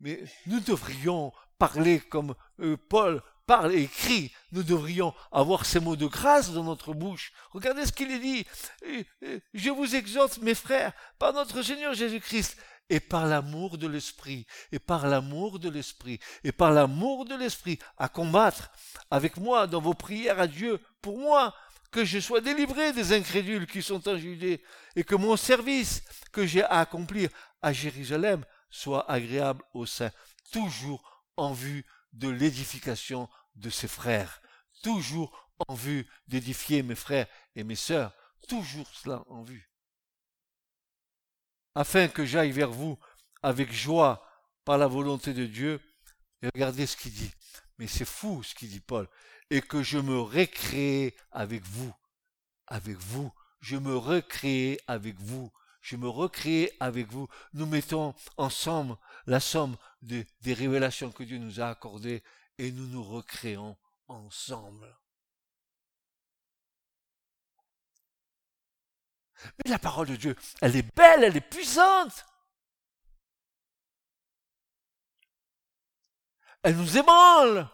[0.00, 4.30] mais nous devrions parler comme euh, Paul parle et écrit.
[4.52, 7.32] Nous devrions avoir ces mots de grâce dans notre bouche.
[7.52, 8.44] Regardez ce qu'il est dit.
[9.54, 12.58] Je vous exhorte, mes frères, par notre Seigneur Jésus-Christ,
[12.90, 17.78] et par l'amour de l'esprit, et par l'amour de l'esprit, et par l'amour de l'esprit,
[17.96, 18.70] à combattre
[19.10, 21.54] avec moi dans vos prières à Dieu pour moi,
[21.90, 24.62] que je sois délivré des incrédules qui sont en Judée,
[24.96, 27.30] et que mon service que j'ai à accomplir
[27.62, 30.12] à Jérusalem soit agréable aux saints,
[30.52, 34.40] toujours en vue de l'édification de ses frères,
[34.82, 38.12] toujours en vue d'édifier mes frères et mes sœurs,
[38.48, 39.70] toujours cela en vue.
[41.74, 42.98] Afin que j'aille vers vous
[43.42, 44.24] avec joie
[44.64, 45.80] par la volonté de Dieu,
[46.42, 47.32] et regardez ce qu'il dit.
[47.78, 49.08] Mais c'est fou ce qu'il dit Paul.
[49.50, 51.94] Et que je me récrée avec vous.
[52.66, 53.32] Avec vous.
[53.60, 55.50] Je me recrée avec vous.
[55.80, 57.28] Je me recrée avec vous.
[57.54, 62.22] Nous mettons ensemble la somme des révélations que Dieu nous a accordées
[62.58, 63.76] et nous nous recréons
[64.08, 64.98] ensemble.
[69.44, 72.24] Mais la parole de Dieu, elle est belle, elle est puissante.
[76.62, 77.70] Elle nous ébranle.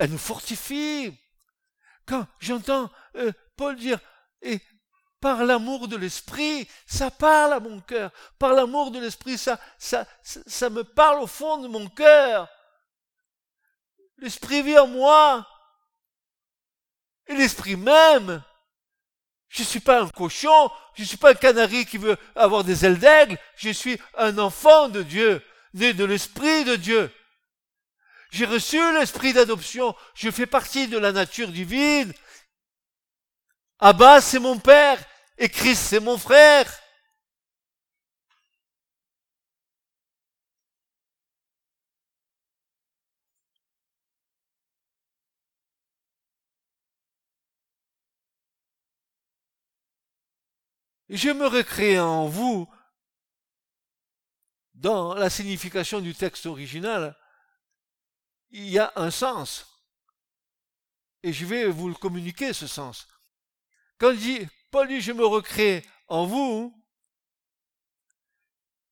[0.00, 1.14] Elle nous fortifie.
[2.06, 4.00] Quand j'entends euh, Paul dire,
[4.40, 4.58] et
[5.20, 8.10] par l'amour de l'esprit, ça parle à mon cœur.
[8.38, 9.60] Par l'amour de l'esprit, ça,
[10.70, 12.48] me parle au fond de mon cœur.
[14.16, 15.46] L'esprit vit en moi.
[17.26, 18.42] Et l'esprit même.
[19.50, 22.64] Je ne suis pas un cochon, je ne suis pas un canari qui veut avoir
[22.64, 27.12] des ailes d'aigle, je suis un enfant de Dieu, né de l'Esprit de Dieu.
[28.30, 32.12] J'ai reçu l'esprit d'adoption, je fais partie de la nature divine.
[33.78, 35.02] Abba, c'est mon père,
[35.38, 36.80] et Christ, c'est mon frère.
[51.10, 52.68] je me recrée en vous,
[54.74, 57.16] dans la signification du texte original,
[58.50, 59.66] il y a un sens.
[61.22, 63.06] Et je vais vous le communiquer, ce sens.
[63.98, 66.74] Quand il dit, Paul dit, je me recrée en vous,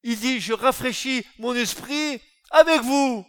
[0.02, 3.26] il dit, je rafraîchis mon esprit avec vous.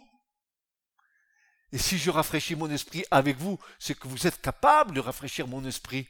[1.72, 5.46] Et si je rafraîchis mon esprit avec vous, c'est que vous êtes capable de rafraîchir
[5.46, 6.08] mon esprit.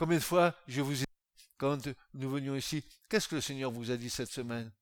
[0.00, 3.70] Combien de fois je vous ai dit, quand nous venions ici, qu'est-ce que le Seigneur
[3.70, 4.72] vous a dit cette semaine?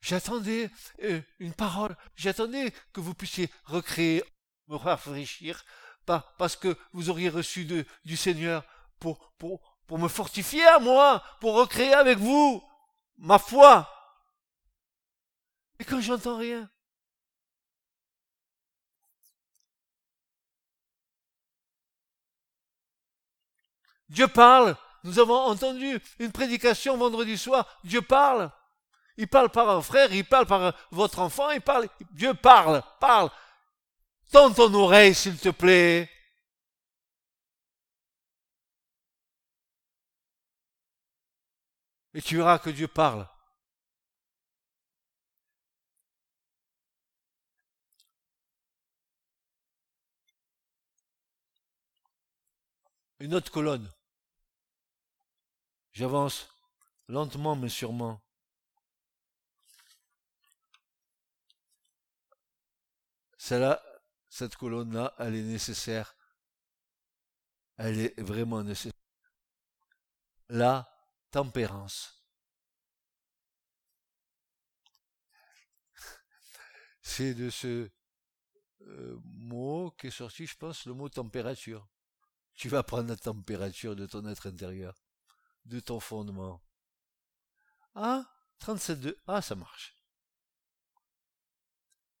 [0.00, 0.70] J'attendais
[1.02, 4.22] euh, une parole, j'attendais que vous puissiez recréer,
[4.68, 5.64] me rafraîchir,
[6.06, 7.66] parce que vous auriez reçu
[8.04, 8.64] du Seigneur
[9.00, 12.62] pour, pour, pour me fortifier à moi, pour recréer avec vous
[13.18, 13.92] ma foi.
[15.80, 16.70] Et quand j'entends rien,
[24.10, 24.76] Dieu parle.
[25.04, 27.66] Nous avons entendu une prédication vendredi soir.
[27.84, 28.50] Dieu parle.
[29.16, 31.88] Il parle par un frère, il parle par votre enfant, il parle.
[32.12, 33.30] Dieu parle, parle.
[34.30, 36.10] Tends ton oreille, s'il te plaît.
[42.14, 43.28] Et tu verras que Dieu parle.
[53.20, 53.90] Une autre colonne.
[56.00, 56.48] J'avance
[57.08, 58.22] lentement mais sûrement.
[63.36, 63.82] Celle-là,
[64.30, 66.16] cette colonne-là, elle est nécessaire.
[67.76, 68.98] Elle est vraiment nécessaire.
[70.48, 70.90] La
[71.30, 72.24] tempérance.
[77.02, 77.90] C'est de ce
[78.86, 81.86] euh, mot qui est sorti, je pense, le mot température.
[82.54, 84.94] Tu vas prendre la température de ton être intérieur
[85.70, 86.60] de ton fondement.
[87.94, 88.26] Ah,
[88.60, 89.16] 37,2.
[89.26, 89.94] Ah, ça marche.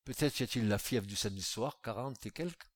[0.04, 2.68] Peut-être y a-t-il la fièvre du samedi soir, 40 et quelques.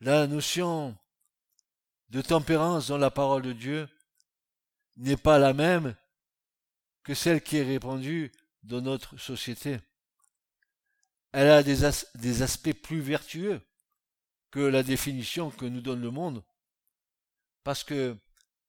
[0.00, 0.96] La notion
[2.08, 3.88] de tempérance dans la parole de Dieu
[4.96, 5.96] n'est pas la même
[7.02, 8.32] que celle qui est répandue
[8.62, 9.80] dans notre société.
[11.32, 13.60] Elle a des, des aspects plus vertueux
[14.52, 16.44] que la définition que nous donne le monde,
[17.64, 18.16] parce que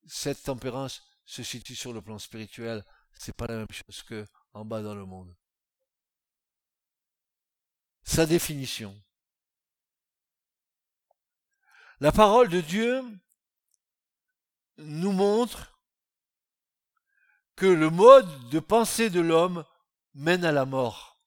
[0.08, 4.82] cette tempérance se situe sur le plan spirituel, c'est pas la même chose que bas
[4.82, 5.36] dans le monde.
[8.04, 9.00] Sa définition.
[12.00, 13.04] La parole de Dieu
[14.78, 15.80] nous montre
[17.56, 19.66] que le mode de pensée de l'homme
[20.14, 21.20] mène à la mort.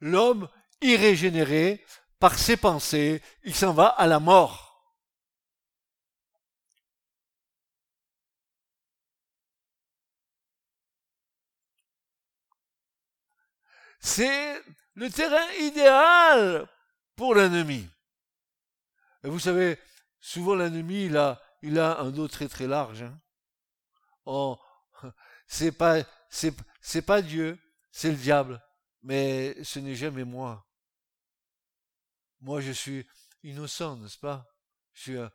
[0.00, 0.48] L'homme,
[0.80, 1.84] irrégénéré,
[2.24, 4.82] par ses pensées, il s'en va à la mort.
[14.00, 14.58] C'est
[14.94, 16.66] le terrain idéal
[17.14, 17.86] pour l'ennemi.
[19.22, 19.78] Et vous savez,
[20.18, 23.02] souvent l'ennemi, il a, il a un dos très très large.
[23.02, 23.20] Hein.
[24.24, 24.58] Oh,
[25.46, 25.98] c'est pas,
[26.30, 27.58] c'est, c'est pas Dieu,
[27.92, 28.62] c'est le diable.
[29.02, 30.66] Mais ce n'est jamais moi.
[32.44, 33.06] Moi, je suis
[33.42, 34.46] innocent, n'est-ce pas?
[34.92, 35.32] Je suis un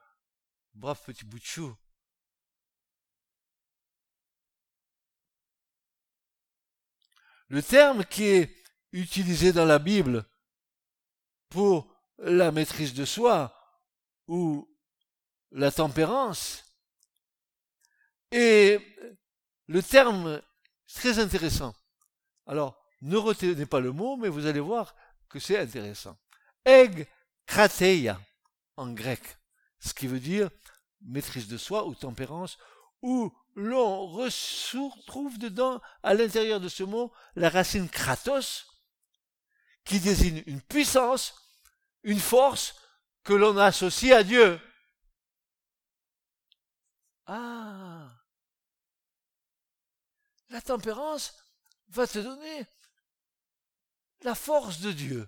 [0.75, 1.75] brave petit bout de chou.
[7.47, 8.55] Le terme qui est
[8.91, 10.23] utilisé dans la Bible
[11.49, 13.59] pour la maîtrise de soi
[14.27, 14.71] ou
[15.49, 16.63] la tempérance
[18.29, 18.85] est
[19.65, 20.43] le terme
[20.93, 21.73] très intéressant.
[22.45, 24.95] Alors, ne retenez pas le mot, mais vous allez voir
[25.27, 26.15] que c'est intéressant.
[26.65, 27.07] Eg
[27.45, 28.19] krateia
[28.77, 29.21] en grec,
[29.79, 30.49] ce qui veut dire
[31.01, 32.57] maîtrise de soi ou tempérance,
[33.01, 38.67] où l'on retrouve dedans, à l'intérieur de ce mot, la racine kratos,
[39.83, 41.35] qui désigne une puissance,
[42.03, 42.75] une force
[43.23, 44.59] que l'on associe à Dieu.
[47.25, 48.11] Ah
[50.49, 51.33] La tempérance
[51.89, 52.67] va te donner
[54.21, 55.27] la force de Dieu.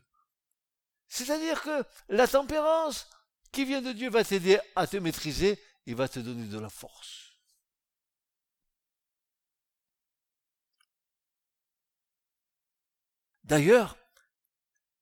[1.11, 3.09] C'est-à-dire que la tempérance
[3.51, 6.69] qui vient de Dieu va t'aider à te maîtriser et va te donner de la
[6.69, 7.33] force.
[13.43, 13.97] D'ailleurs,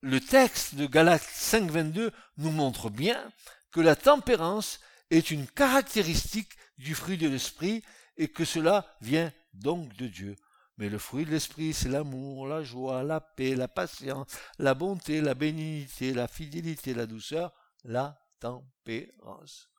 [0.01, 3.31] le texte de Galates 5.22 nous montre bien
[3.71, 4.79] que la tempérance
[5.11, 7.83] est une caractéristique du fruit de l'esprit
[8.17, 10.35] et que cela vient donc de Dieu.
[10.79, 14.27] Mais le fruit de l'esprit, c'est l'amour, la joie, la paix, la patience,
[14.59, 17.53] la bonté, la bénignité, la fidélité, la douceur,
[17.83, 19.69] la tempérance.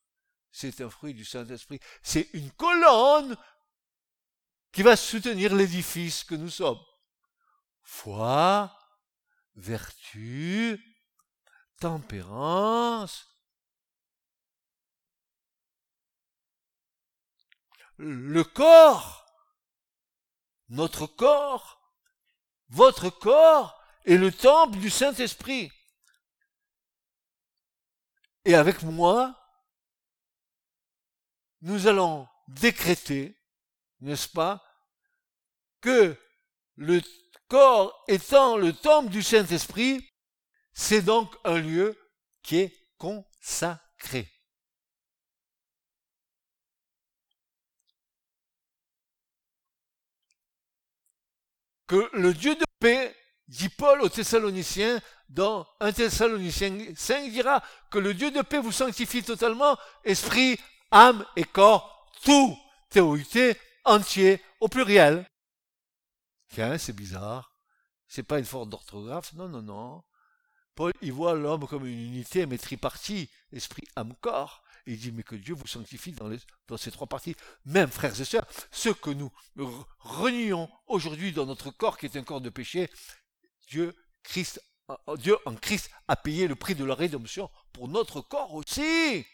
[0.52, 1.80] C'est un fruit du Saint-Esprit.
[2.02, 3.34] C'est une colonne
[4.72, 6.80] qui va soutenir l'édifice que nous sommes.
[7.82, 8.70] Foi,
[9.54, 10.78] vertu,
[11.78, 13.26] tempérance.
[17.96, 19.19] Le corps
[20.70, 21.80] notre corps,
[22.68, 25.70] votre corps est le temple du Saint-Esprit.
[28.44, 29.36] Et avec moi,
[31.60, 33.36] nous allons décréter,
[34.00, 34.64] n'est-ce pas,
[35.80, 36.16] que
[36.76, 37.02] le
[37.48, 40.08] corps étant le temple du Saint-Esprit,
[40.72, 41.98] c'est donc un lieu
[42.42, 44.39] qui est consacré.
[51.90, 53.16] Que le Dieu de paix,
[53.48, 58.70] dit Paul aux Thessaloniciens, dans 1 Thessaloniciens 5 dira que le Dieu de paix vous
[58.70, 60.56] sanctifie totalement, esprit,
[60.92, 62.56] âme et corps, tout,
[62.90, 65.26] théorité, entier, au pluriel.
[66.54, 67.56] Tiens, c'est bizarre.
[68.06, 69.32] C'est pas une faute d'orthographe?
[69.32, 70.04] Non, non, non.
[70.76, 75.22] Paul, il voit l'homme comme une unité, mais tripartie, esprit, âme, corps il dit, mais
[75.22, 76.30] que Dieu vous sanctifie dans,
[76.68, 77.36] dans ces trois parties.
[77.64, 79.30] Même, frères et sœurs, ce que nous
[79.98, 82.90] renions aujourd'hui dans notre corps, qui est un corps de péché,
[83.68, 84.62] Dieu, Christ,
[85.18, 89.26] Dieu en Christ a payé le prix de la rédemption pour notre corps aussi.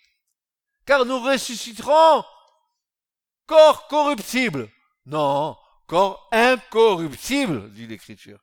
[0.85, 2.25] Car nous ressusciterons
[3.47, 4.71] corps corruptible.
[5.07, 8.41] Non, corps incorruptible, dit l'Écriture.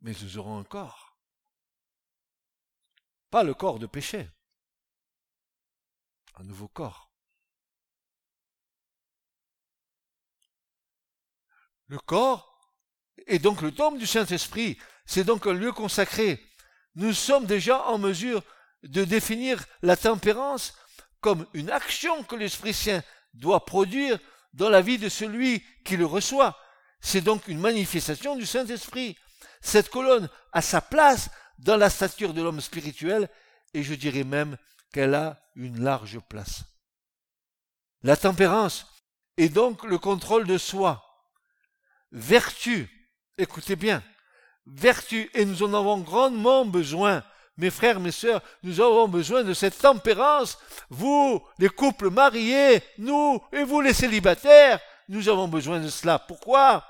[0.00, 1.18] Mais nous aurons un corps.
[3.30, 4.28] Pas le corps de péché
[6.40, 7.10] un nouveau corps.
[11.86, 12.72] Le corps
[13.26, 14.78] est donc le temple du Saint-Esprit.
[15.06, 16.44] C'est donc un lieu consacré.
[16.94, 18.42] Nous sommes déjà en mesure
[18.82, 20.74] de définir la tempérance
[21.20, 23.02] comme une action que l'Esprit Saint
[23.34, 24.18] doit produire
[24.52, 26.58] dans la vie de celui qui le reçoit.
[27.00, 29.16] C'est donc une manifestation du Saint-Esprit.
[29.60, 33.28] Cette colonne a sa place dans la stature de l'homme spirituel
[33.74, 34.56] et je dirais même
[34.92, 36.64] qu'elle a une large place.
[38.02, 38.86] La tempérance
[39.36, 41.04] est donc le contrôle de soi.
[42.12, 42.88] Vertu,
[43.36, 44.02] écoutez bien,
[44.66, 47.24] vertu, et nous en avons grandement besoin.
[47.56, 50.58] Mes frères, mes sœurs, nous avons besoin de cette tempérance.
[50.90, 56.18] Vous, les couples mariés, nous, et vous, les célibataires, nous avons besoin de cela.
[56.18, 56.84] Pourquoi?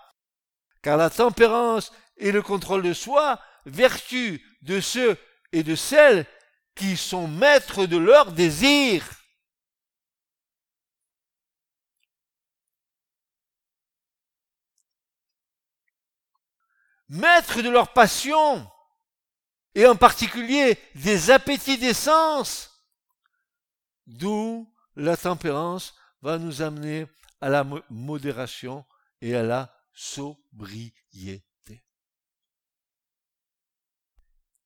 [0.82, 5.16] Car la tempérance est le contrôle de soi, vertu de ceux
[5.52, 6.26] et de celles
[6.78, 9.04] qui sont maîtres de leurs désirs.
[17.08, 18.70] maîtres de leurs passions,
[19.74, 22.70] et en particulier des appétits des sens,
[24.06, 27.06] d'où la tempérance va nous amener
[27.40, 28.84] à la modération
[29.20, 31.47] et à la sobriété.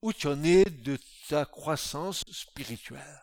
[0.03, 0.99] Où tu en es de
[1.29, 3.21] ta croissance spirituelle.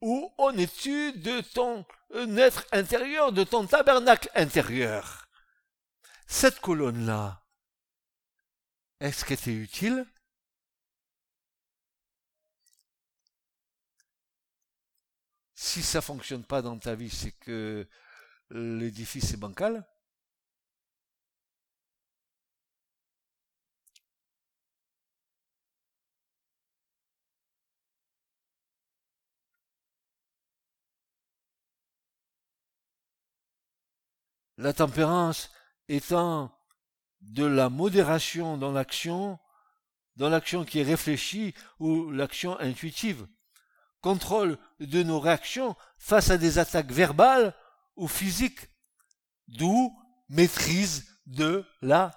[0.00, 1.84] Où en es-tu de ton
[2.14, 5.28] être intérieur, de ton tabernacle intérieur?
[6.28, 7.42] Cette colonne-là,
[9.00, 10.06] est-ce qu'elle t'est utile?
[15.54, 17.88] Si ça fonctionne pas dans ta vie, c'est que
[18.50, 19.84] l'édifice est bancal.
[34.58, 35.50] La tempérance
[35.86, 36.52] étant
[37.20, 39.38] de la modération dans l'action,
[40.16, 43.28] dans l'action qui est réfléchie ou l'action intuitive.
[44.00, 47.54] Contrôle de nos réactions face à des attaques verbales
[47.94, 48.68] ou physiques.
[49.46, 49.96] D'où
[50.28, 52.10] maîtrise de la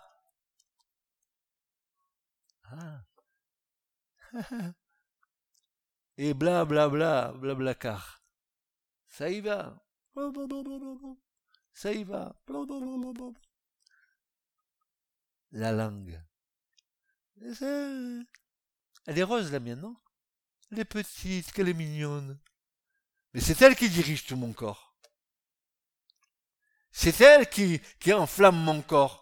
[2.64, 3.04] ah.
[6.18, 8.24] et bla bla bla bla bla car
[9.08, 9.84] ça y va
[11.74, 12.36] ça y va.
[15.52, 16.22] La langue.
[17.42, 19.96] Elle est rose, la mienne, non
[20.72, 22.40] Elle est petite, qu'elle est mignonne.
[23.34, 24.96] Mais c'est elle qui dirige tout mon corps.
[26.92, 29.22] C'est elle qui, qui enflamme mon corps.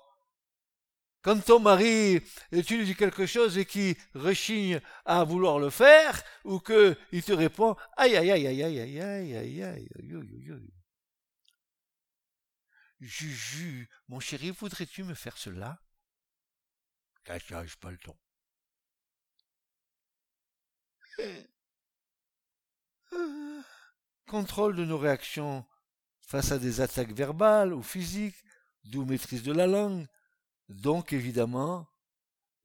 [1.21, 2.21] Quand ton mari,
[2.65, 7.23] tu lui dis quelque chose et qui rechigne à vouloir le faire, ou que il
[7.23, 10.78] te répond aïe aïe aïe aïe aïe aïe aïe aïe aïe aïe aïe
[12.99, 15.81] Juju, mon chéri, voudrais-tu me faire cela?
[17.23, 18.19] Cacha, j'ai pas le temps.
[24.27, 25.65] Contrôle de nos réactions
[26.19, 28.43] face à des attaques verbales ou physiques,
[28.83, 30.05] d'où maîtrise de la langue.
[30.67, 31.87] Donc, évidemment,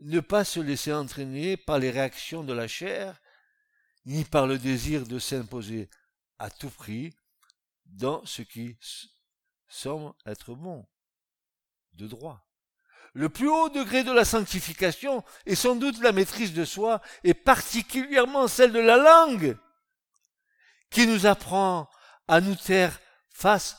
[0.01, 3.21] ne pas se laisser entraîner par les réactions de la chair,
[4.05, 5.89] ni par le désir de s'imposer
[6.39, 7.17] à tout prix
[7.87, 8.77] dans ce qui
[9.75, 10.87] semble être bon,
[11.95, 12.47] de droit.
[13.13, 17.35] Le plus haut degré de la sanctification est sans doute la maîtrise de soi, et
[17.35, 19.57] particulièrement celle de la langue,
[20.91, 21.89] qui nous apprend
[22.29, 23.01] à nous taire
[23.31, 23.77] face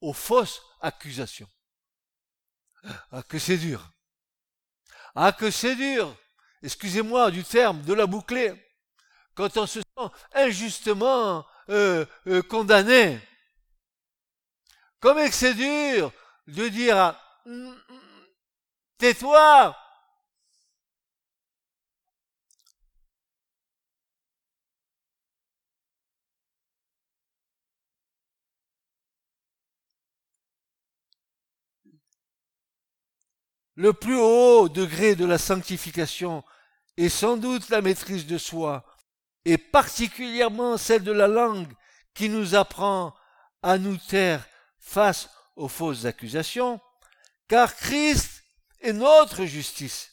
[0.00, 1.48] aux fausses accusations.
[3.12, 3.92] Ah, que c'est dur.
[5.14, 6.14] Ah, que c'est dur.
[6.62, 8.54] Excusez-moi du terme, de la boucler.
[9.34, 13.20] Quand on se sent injustement euh, euh, condamné,
[15.00, 16.12] comme c'est dur
[16.46, 17.18] de dire
[18.98, 19.76] tais-toi.
[33.76, 36.44] Le plus haut degré de la sanctification
[36.98, 38.84] est sans doute la maîtrise de soi,
[39.46, 41.72] et particulièrement celle de la langue
[42.12, 43.14] qui nous apprend
[43.62, 44.49] à nous taire
[44.80, 46.80] face aux fausses accusations,
[47.46, 48.42] car Christ
[48.80, 50.10] est notre justice.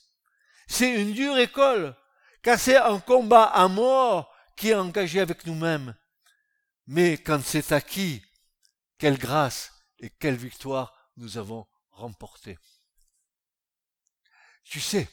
[0.67, 1.95] C'est une dure école,
[2.43, 5.95] car c'est un combat à mort qui est engagé avec nous-mêmes.
[6.85, 8.23] Mais quand c'est acquis,
[8.97, 12.57] quelle grâce et quelle victoire nous avons remporté.
[14.63, 15.09] Tu sais,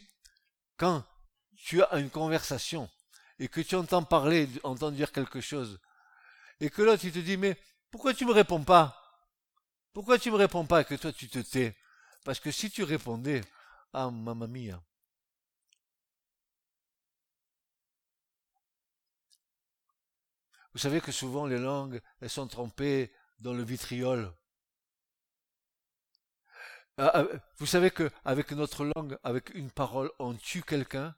[0.77, 1.05] quand
[1.57, 2.91] tu as une conversation
[3.39, 5.81] et que tu entends parler, entends dire quelque chose,
[6.61, 7.57] et que là tu te dis mais
[7.91, 9.04] pourquoi tu me réponds pas?
[9.95, 11.77] Pourquoi tu me réponds pas que toi tu te tais?
[12.25, 13.41] Parce que si tu répondais,
[13.95, 14.83] ah mamma mia.
[20.75, 24.35] Vous savez que souvent les langues, elles sont trempées dans le vitriol.
[26.99, 27.25] Ah, ah,
[27.59, 31.15] vous savez que avec notre langue, avec une parole, on tue quelqu'un?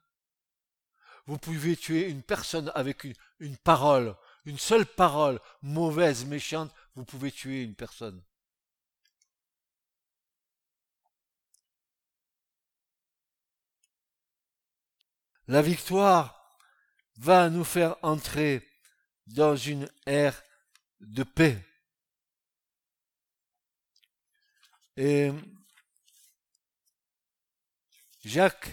[1.25, 3.05] Vous pouvez tuer une personne avec
[3.39, 4.15] une parole,
[4.45, 6.71] une seule parole mauvaise, méchante.
[6.95, 8.23] Vous pouvez tuer une personne.
[15.47, 16.57] La victoire
[17.17, 18.69] va nous faire entrer
[19.27, 20.43] dans une ère
[20.99, 21.63] de paix.
[24.97, 25.31] Et
[28.25, 28.69] Jacques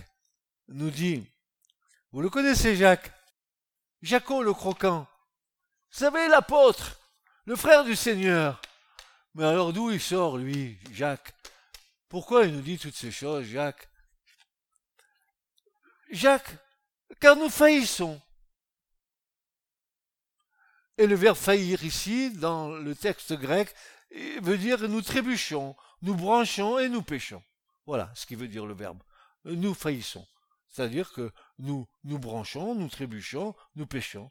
[0.69, 1.25] nous dit,
[2.11, 3.13] vous le connaissez Jacques,
[4.03, 5.07] Jaco le croquant,
[5.93, 6.99] vous savez l'apôtre,
[7.45, 8.61] le frère du Seigneur.
[9.35, 11.35] Mais alors d'où il sort lui, Jacques?
[12.09, 13.89] Pourquoi il nous dit toutes ces choses, Jacques?
[16.11, 16.57] Jacques,
[17.21, 18.21] car nous faillissons.
[20.97, 23.75] Et le verbe faillir ici, dans le texte grec,
[24.43, 27.43] veut dire nous trébuchons, nous branchons et nous péchons.
[27.87, 29.03] Voilà ce qui veut dire le verbe.
[29.45, 30.27] Nous faillissons.
[30.69, 34.29] C'est-à-dire que nous nous branchons, nous trébuchons, nous péchons.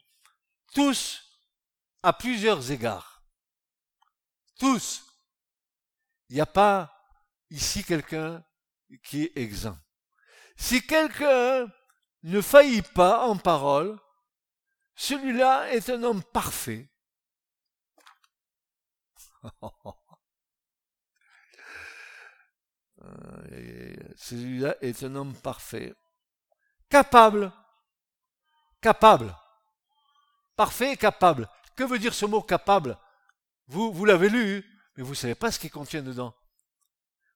[0.74, 1.22] Tous,
[2.02, 3.22] à plusieurs égards.
[4.58, 5.04] Tous.
[6.28, 6.94] Il n'y a pas
[7.50, 8.44] ici quelqu'un
[9.02, 9.78] qui est exempt.
[10.56, 11.66] Si quelqu'un
[12.24, 13.98] ne faillit pas en parole,
[14.96, 16.88] celui-là est un homme parfait.
[24.16, 25.94] celui-là est un homme parfait.
[26.88, 27.52] Capable.
[28.80, 29.36] Capable.
[30.56, 31.48] Parfait et capable.
[31.76, 32.96] Que veut dire ce mot capable?
[33.66, 34.64] Vous, vous l'avez lu,
[34.96, 36.34] mais vous ne savez pas ce qu'il contient dedans.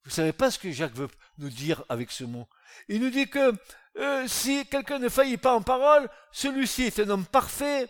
[0.04, 1.08] Vous ne savez pas ce que Jacques veut
[1.38, 2.48] nous dire avec ce mot.
[2.88, 3.52] Il nous dit que
[3.98, 7.88] euh, si quelqu'un ne faillit pas en parole, celui-ci est un homme parfait,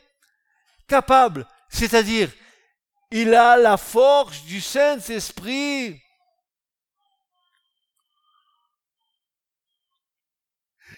[0.86, 2.30] capable, c'est-à-dire
[3.10, 6.00] il a la force du Saint-Esprit.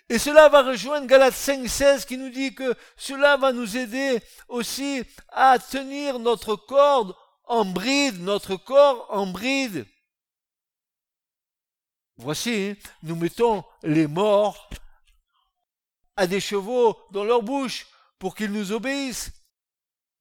[0.08, 5.04] Et cela va rejoindre Galates 5.16 qui nous dit que cela va nous aider aussi
[5.28, 9.86] à tenir notre corde en bride, notre corps en bride.
[12.16, 14.68] Voici, nous mettons les morts
[16.20, 17.86] à des chevaux dans leur bouche
[18.18, 19.32] pour qu'ils nous obéissent.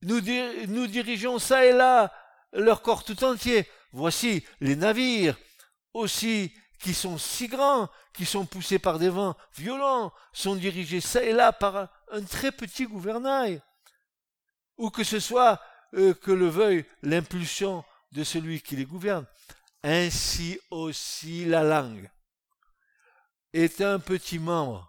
[0.02, 2.14] Nous, dirigeons ça et là
[2.54, 3.68] leur corps tout entier.
[3.91, 5.38] Voici les navires
[5.93, 11.22] aussi qui sont si grands, qui sont poussés par des vents violents, sont dirigés ça
[11.22, 13.62] et là par un, très petit gouvernail.
[14.78, 15.62] Ou que ce soit
[15.95, 17.84] euh, que le veuille l'impulsion
[18.14, 19.26] de celui qui les gouverne.
[19.84, 22.10] Ainsi aussi la langue
[23.52, 24.89] est un petit membre,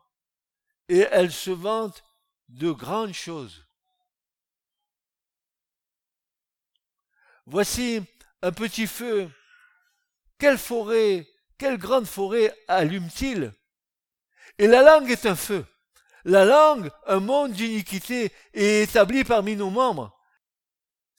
[0.90, 2.02] et elle se vante
[2.48, 3.64] de grandes choses.
[7.46, 8.02] Voici
[8.42, 9.30] un petit feu.
[10.36, 11.28] Quelle forêt,
[11.58, 13.54] quelle grande forêt allume-t-il?
[14.58, 15.64] Et la langue est un feu.
[16.24, 20.18] La langue, un monde d'iniquité, est établi parmi nos membres.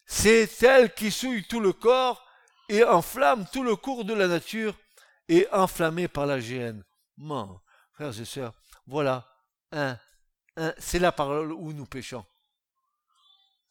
[0.05, 2.27] C'est elle qui souille tout le corps
[2.67, 4.77] et enflamme tout le cours de la nature
[5.29, 6.39] et enflammé par la.
[7.17, 7.61] Mon,
[7.93, 8.53] frères et sœurs,
[8.85, 9.30] voilà,
[9.71, 9.97] un,
[10.57, 12.25] un, c'est la parole où nous péchons.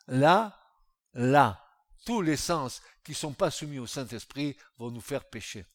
[0.07, 0.59] Là,
[1.14, 1.64] là,
[2.05, 5.66] tous les sens qui ne sont pas soumis au Saint-Esprit vont nous faire pécher.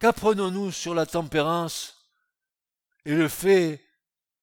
[0.00, 1.99] Qu'apprenons-nous sur la tempérance
[3.04, 3.84] et le fait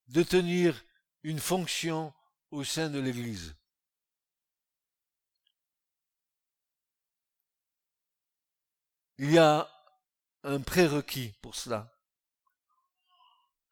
[0.08, 0.84] de tenir
[1.24, 2.14] une fonction
[2.52, 3.56] au sein de l'Église
[9.20, 9.68] Il y a
[10.44, 11.92] un prérequis pour cela,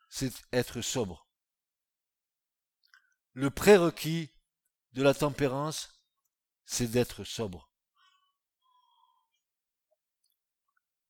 [0.10, 1.28] c'est être sobre.
[3.34, 4.32] Le prérequis
[4.94, 5.90] de la tempérance,
[6.66, 7.70] c'est d'être sobre.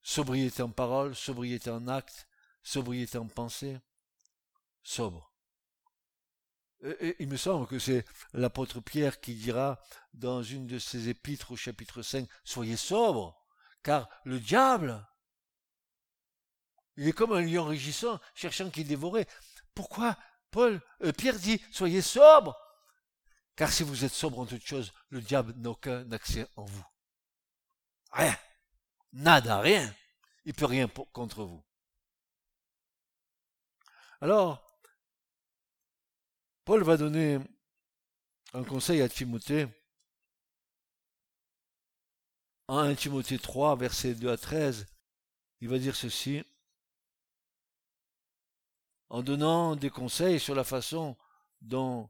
[0.02, 2.28] Sobriété en parole, sobriété en acte,
[2.66, 3.80] sobriété en pensée,
[4.84, 5.32] sobre.
[7.20, 9.80] Il me semble que c'est l'apôtre Pierre qui dira
[10.14, 13.40] dans une de ses épîtres au chapitre 5, Soyez sobre,
[13.82, 15.08] car le diable,
[16.98, 19.28] il est comme un lion rugissant, cherchant qui dévorait.
[19.74, 20.18] Pourquoi
[20.52, 22.58] Paul, euh, Pierre dit, Soyez sobre,
[23.56, 26.86] car si vous êtes sobre en toutes choses, le diable n'a aucun accès en vous.
[28.12, 28.38] Rien.
[29.14, 29.94] Nada, rien.
[30.46, 31.64] Il peut rien contre vous.
[34.22, 34.80] Alors,
[36.64, 37.40] Paul va donner
[38.54, 39.68] un conseil à Timothée.
[42.68, 44.88] En 1 Timothée 3, versets 2 à 13,
[45.62, 46.44] il va dire ceci.
[49.10, 51.16] En donnant des conseils sur la façon
[51.62, 52.10] dont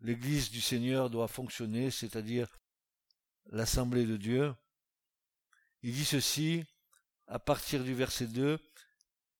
[0.00, 2.60] l'Église du Seigneur doit fonctionner, c'est-à-dire
[3.46, 4.54] l'Assemblée de Dieu,
[5.82, 6.64] il dit ceci,
[7.26, 8.58] à partir du verset 2,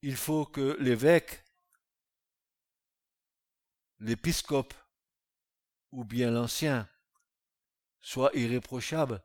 [0.03, 1.45] il faut que l'évêque,
[4.01, 4.75] l'épiscope
[5.93, 6.89] ou bien l'ancien
[8.01, 9.23] soit irréprochable,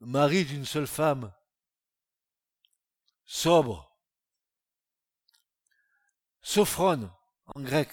[0.00, 1.32] mari d'une seule femme,
[3.24, 3.90] sobre,
[6.42, 7.10] sophrone
[7.46, 7.90] en grec,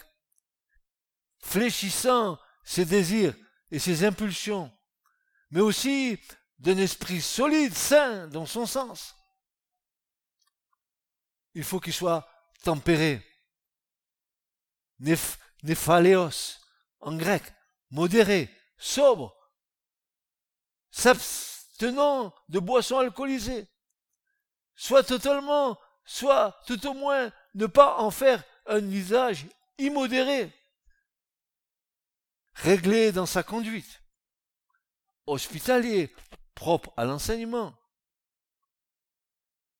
[1.40, 3.36] fléchissant ses désirs
[3.72, 4.72] et ses impulsions,
[5.50, 6.20] mais aussi
[6.60, 9.16] d'un esprit solide, sain dans son sens.
[11.54, 12.30] Il faut qu'il soit
[12.64, 13.26] tempéré.
[15.64, 16.60] Néphaleos,
[17.00, 17.44] en grec,
[17.90, 19.36] modéré, sobre,
[20.92, 23.68] s'abstenant de boissons alcoolisées,
[24.76, 29.46] soit totalement, soit tout au moins ne pas en faire un usage
[29.78, 30.52] immodéré,
[32.54, 34.02] réglé dans sa conduite,
[35.28, 36.14] hospitalier,
[36.56, 37.76] propre à l'enseignement.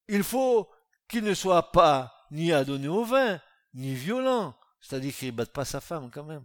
[0.08, 0.70] Il faut
[1.08, 3.40] qu'il ne soit pas ni adonné au vin,
[3.74, 6.44] ni violent, c'est-à-dire qu'il ne batte pas sa femme quand même,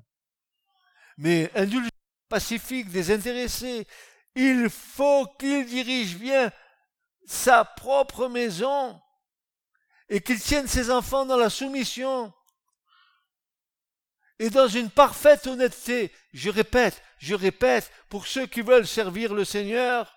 [1.17, 1.89] mais indulgent,
[2.29, 3.87] pacifique, désintéressé.
[4.35, 6.51] Il faut qu'il dirige bien
[7.25, 9.01] sa propre maison
[10.09, 12.31] et qu'il tienne ses enfants dans la soumission
[14.39, 16.11] et dans une parfaite honnêteté.
[16.33, 20.13] Je répète, je répète, pour ceux qui veulent servir le Seigneur,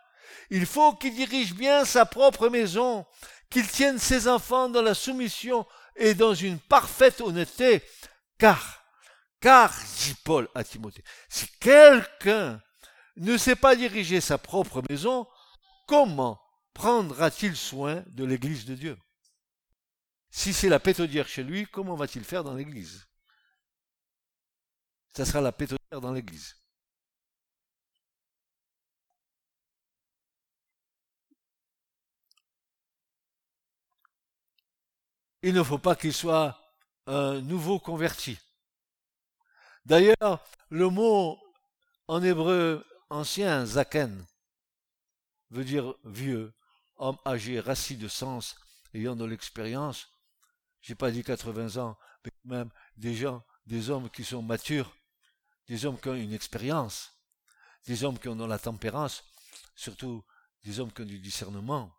[0.50, 3.06] il faut qu'il dirige bien sa propre maison,
[3.48, 5.66] qu'il tienne ses enfants dans la soumission
[5.96, 7.82] et dans une parfaite honnêteté,
[8.40, 8.84] car,
[9.38, 12.60] car, dit Paul à Timothée, si quelqu'un
[13.16, 15.28] ne sait pas diriger sa propre maison,
[15.86, 16.40] comment
[16.72, 18.98] prendra-t-il soin de l'église de Dieu?
[20.30, 23.06] Si c'est la pétodière chez lui, comment va-t-il faire dans l'église?
[25.10, 26.56] Ça sera la pétodière dans l'église.
[35.42, 36.59] Il ne faut pas qu'il soit
[37.10, 38.38] un nouveau converti.
[39.84, 41.38] D'ailleurs, le mot
[42.06, 44.24] en hébreu ancien, zaken,
[45.50, 46.52] veut dire vieux,
[46.96, 48.56] homme âgé, rassis de sens,
[48.94, 50.08] ayant de l'expérience.
[50.80, 54.94] J'ai pas dit 80 ans, mais même des gens, des hommes qui sont matures,
[55.66, 57.12] des hommes qui ont une expérience,
[57.86, 59.24] des hommes qui ont de la tempérance,
[59.74, 60.24] surtout
[60.62, 61.92] des hommes qui ont du discernement.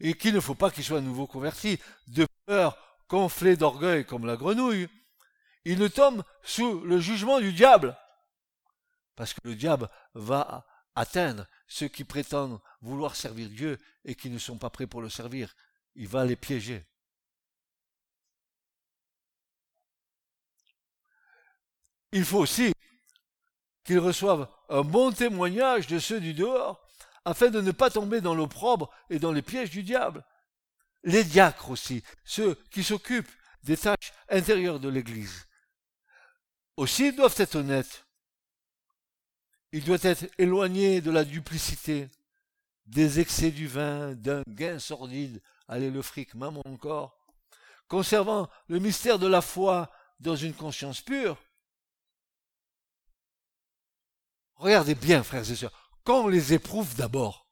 [0.00, 1.78] Et qu'il ne faut pas qu'ils soient à nouveau convertis,
[2.08, 4.88] de peur, gonflés d'orgueil comme la grenouille.
[5.64, 7.96] Ils ne tombent sous le jugement du diable.
[9.16, 14.38] Parce que le diable va atteindre ceux qui prétendent vouloir servir Dieu et qui ne
[14.38, 15.54] sont pas prêts pour le servir.
[15.94, 16.86] Il va les piéger.
[22.12, 22.72] Il faut aussi
[23.84, 26.86] qu'ils reçoivent un bon témoignage de ceux du dehors,
[27.24, 30.24] afin de ne pas tomber dans l'opprobre et dans les pièges du diable.
[31.04, 33.30] Les diacres aussi, ceux qui s'occupent
[33.62, 35.46] des tâches intérieures de l'Église,
[36.76, 38.06] aussi doivent être honnêtes.
[39.72, 42.08] Il doit être éloigné de la duplicité,
[42.86, 47.18] des excès du vin, d'un gain sordide, allez le fric, maman encore,
[47.88, 49.90] conservant le mystère de la foi
[50.20, 51.36] dans une conscience pure.
[54.54, 57.45] Regardez bien, frères et sœurs, qu'on les éprouve d'abord.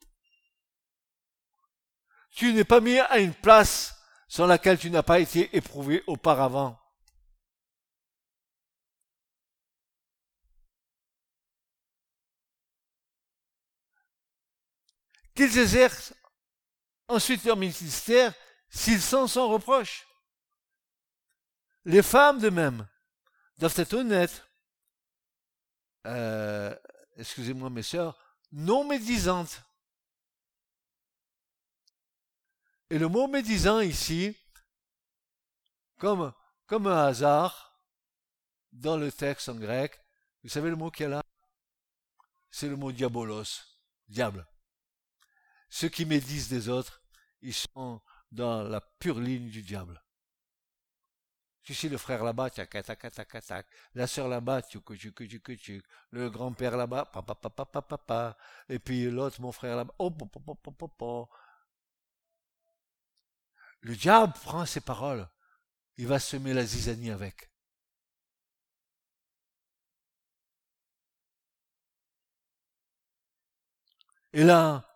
[2.34, 3.94] Tu n'es pas mis à une place
[4.28, 6.78] sans laquelle tu n'as pas été éprouvé auparavant.
[15.34, 16.14] qu'ils exercent
[17.08, 18.32] ensuite leur ministère
[18.68, 20.06] s'ils sont sans reproche.
[21.84, 22.86] Les femmes de même
[23.58, 24.46] doivent être honnêtes,
[26.06, 26.74] euh,
[27.16, 28.16] excusez-moi mes sœurs,
[28.52, 29.62] non médisantes.
[32.90, 34.36] Et le mot médisant ici,
[35.98, 36.32] comme,
[36.66, 37.80] comme un hasard,
[38.72, 39.98] dans le texte en grec,
[40.42, 41.22] vous savez le mot qu'il y a là?
[42.50, 43.62] C'est le mot diabolos,
[44.08, 44.46] diable.
[45.70, 47.02] Ceux qui médisent des autres,
[47.40, 50.00] ils sont dans la pure ligne du diable.
[51.62, 54.60] Tu sais, le frère là-bas, tac, tac, tac, tac, la sœur là-bas,
[56.10, 58.36] le grand-père là-bas, papa, papa, papa, papa,
[58.68, 61.28] et puis l'autre, mon frère là-bas, oh, oh, oh, oh, oh.
[63.84, 65.28] Le diable prend ces paroles,
[65.98, 67.50] il va semer la zizanie avec.
[74.32, 74.90] Et là,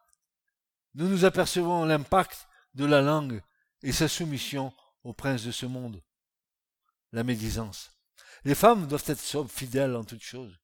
[0.94, 3.42] nous nous apercevons l'impact de la langue
[3.82, 4.72] et sa soumission
[5.04, 6.02] au prince de ce monde,
[7.12, 7.92] la médisance.
[8.44, 10.58] Les femmes doivent être fidèles en toutes choses.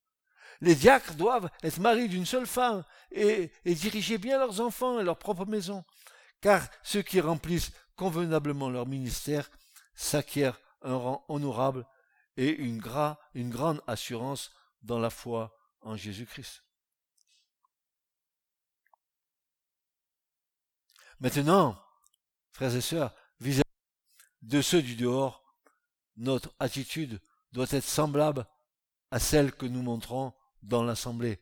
[0.62, 5.18] Les diacres doivent être mariés d'une seule femme et, diriger bien leurs enfants et leur
[5.18, 5.84] propre maison,
[6.40, 9.50] car ceux qui remplissent convenablement leur ministère
[9.94, 11.86] s'acquièrent un rang honorable
[12.36, 12.82] et une,
[13.34, 16.64] une grande assurance dans la foi en Jésus-Christ.
[21.20, 21.80] Maintenant,
[22.50, 23.62] frères et sœurs, vis-à-vis
[24.42, 25.42] de ceux du dehors,
[26.16, 27.20] notre attitude
[27.52, 28.46] doit être semblable
[29.10, 31.40] à celle que nous montrons dans l'assemblée.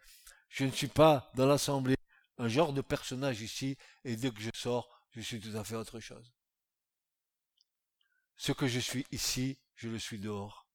[0.49, 1.97] Je ne suis pas dans l'assemblée
[2.39, 5.77] un genre de personnage ici, et dès que je sors, je suis tout à fait
[5.77, 6.33] autre chose.
[8.43, 10.67] Ce que je suis ici, je le suis dehors.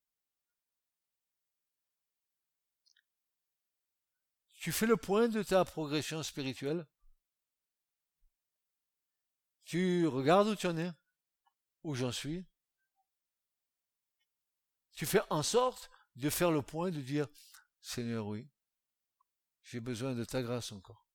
[4.54, 6.88] Tu fais le point de ta progression spirituelle?
[9.66, 10.94] Tu regardes où tu en es?
[11.84, 12.46] Où j'en suis?
[14.94, 17.28] Tu fais en sorte de faire le point, de dire,
[17.82, 18.48] Seigneur, oui,
[19.64, 21.07] j'ai besoin de ta grâce encore.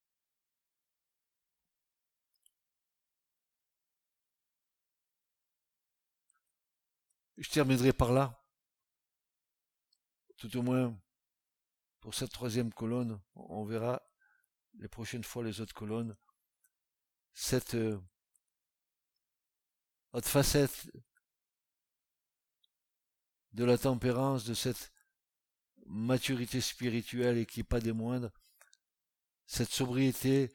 [7.43, 8.41] Je terminerai par là.
[10.37, 10.97] Tout au moins,
[11.99, 14.01] pour cette troisième colonne, on verra
[14.75, 16.17] les prochaines fois les autres colonnes,
[17.35, 18.01] cette euh,
[20.13, 20.89] autre facette
[23.53, 24.93] de la tempérance, de cette
[25.87, 28.31] maturité spirituelle et qui n'est pas des moindres,
[29.47, 30.53] cette sobriété,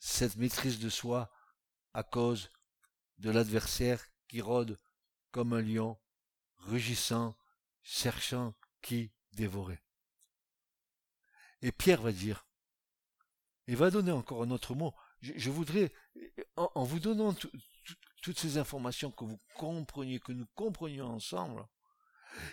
[0.00, 1.30] cette maîtrise de soi
[1.94, 2.50] à cause
[3.18, 4.76] de l'adversaire qui rôde
[5.30, 5.96] comme un lion,
[6.66, 7.36] rugissant,
[7.82, 9.80] cherchant qui dévorer.
[11.62, 12.46] Et Pierre va dire,
[13.66, 14.94] il va donner encore un autre mot.
[15.20, 15.92] Je, voudrais,
[16.56, 17.34] en, vous donnant
[18.22, 21.66] toutes ces informations, que vous compreniez, que nous comprenions ensemble,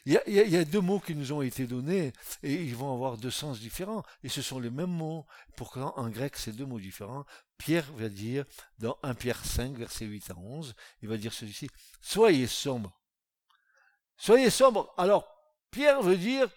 [0.05, 3.32] il y, a, deux mots qui nous ont été donnés et ils vont avoir deux
[3.32, 4.03] sens différents.
[4.24, 5.26] Et ce sont les mêmes mots.
[5.57, 7.26] Pourquoi en grec c'est deux mots différents
[7.57, 8.45] Pierre va dire
[8.80, 11.70] dans 1 Pierre 5, verset 8 à 11, il va dire ceci.
[12.01, 12.97] Soyez sombre.
[14.18, 14.93] Soyez sombre.
[14.97, 15.28] Alors,
[15.72, 16.49] Pierre veut dire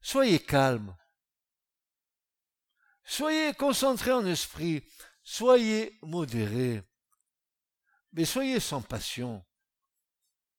[0.00, 0.96] soyez calme.
[3.04, 4.84] Soyez concentré en esprit.
[5.22, 6.82] Soyez modéré.
[8.12, 9.44] Mais soyez sans passion.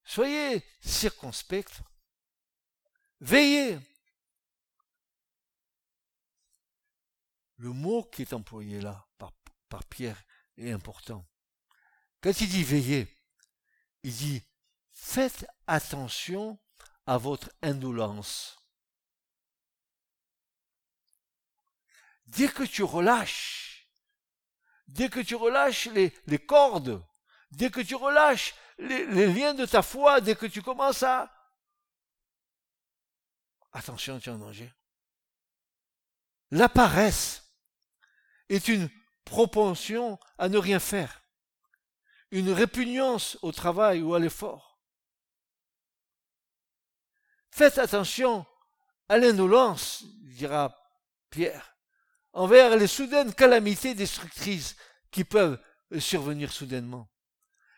[0.04, 1.82] Soyez circonspect.
[3.20, 3.80] Veillez.
[7.58, 9.32] Le mot qui est employé là par,
[9.70, 10.22] par Pierre
[10.58, 11.26] est important.
[12.22, 13.08] Quand il dit veillez,
[14.04, 14.44] il dit
[14.96, 16.58] faites attention
[17.06, 18.58] à votre indolence.
[22.26, 23.88] Dès que tu relâches,
[24.88, 27.06] dès que tu relâches les, cordes,
[27.52, 31.32] dès que tu relâches les, les liens de ta foi, dès que tu commences à
[33.74, 34.74] Attention, tu es en danger.
[36.50, 37.44] La paresse
[38.48, 38.90] est une
[39.26, 41.22] propension à ne rien faire,
[42.32, 44.75] une répugnance au travail ou à l'effort.
[47.56, 48.46] Faites attention
[49.08, 50.78] à l'indolence, dira
[51.30, 51.78] Pierre,
[52.34, 54.76] envers les soudaines calamités destructrices
[55.10, 55.58] qui peuvent
[55.98, 57.10] survenir soudainement.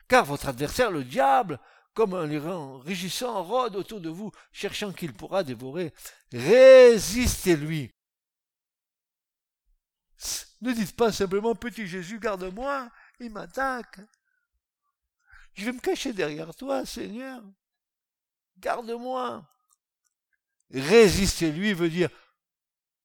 [0.08, 1.60] Car votre adversaire, le diable,
[1.94, 5.94] comme un lion rugissant, rôde autour de vous, cherchant qu'il pourra dévorer.
[6.34, 7.94] Résistez-lui.
[10.62, 14.00] Ne dites pas simplement, petit Jésus, garde-moi, il m'attaque.
[15.54, 17.44] Je vais me cacher derrière toi, Seigneur.
[18.58, 19.48] Garde-moi.
[20.72, 22.10] Résistez-lui veut dire,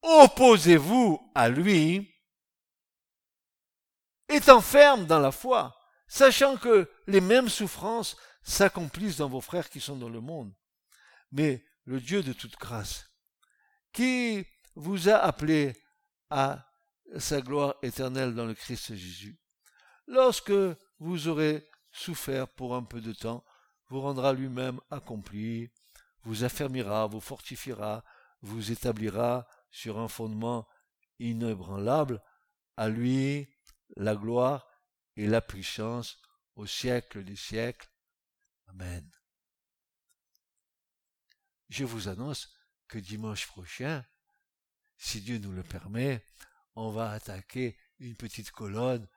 [0.03, 2.13] opposez-vous à lui,
[4.29, 5.77] étant ferme dans la foi,
[6.09, 10.53] sachant que les mêmes souffrances s'accomplissent dans vos frères qui sont dans le monde.
[11.31, 13.09] Mais le Dieu de toute grâce,
[13.93, 14.45] qui
[14.75, 15.75] vous a appelé
[16.31, 16.67] à
[17.19, 19.39] sa gloire éternelle dans le Christ Jésus,
[20.07, 20.53] lorsque
[20.99, 23.45] vous aurez souffert pour un peu de temps,
[23.89, 25.71] vous rendra lui-même accompli,
[26.25, 28.05] vous affermira, vous fortifiera,
[28.41, 30.69] vous établira sur un fondement
[31.19, 32.23] inébranlable,
[32.77, 33.49] à lui
[33.97, 34.67] la gloire
[35.17, 36.19] et la puissance
[36.57, 37.89] au siècle des siècles.
[38.69, 39.11] Amen.
[41.69, 42.55] Je vous annonce
[42.89, 44.05] que dimanche prochain,
[44.97, 46.27] si Dieu nous le permet,
[46.75, 49.09] on va attaquer une petite colonne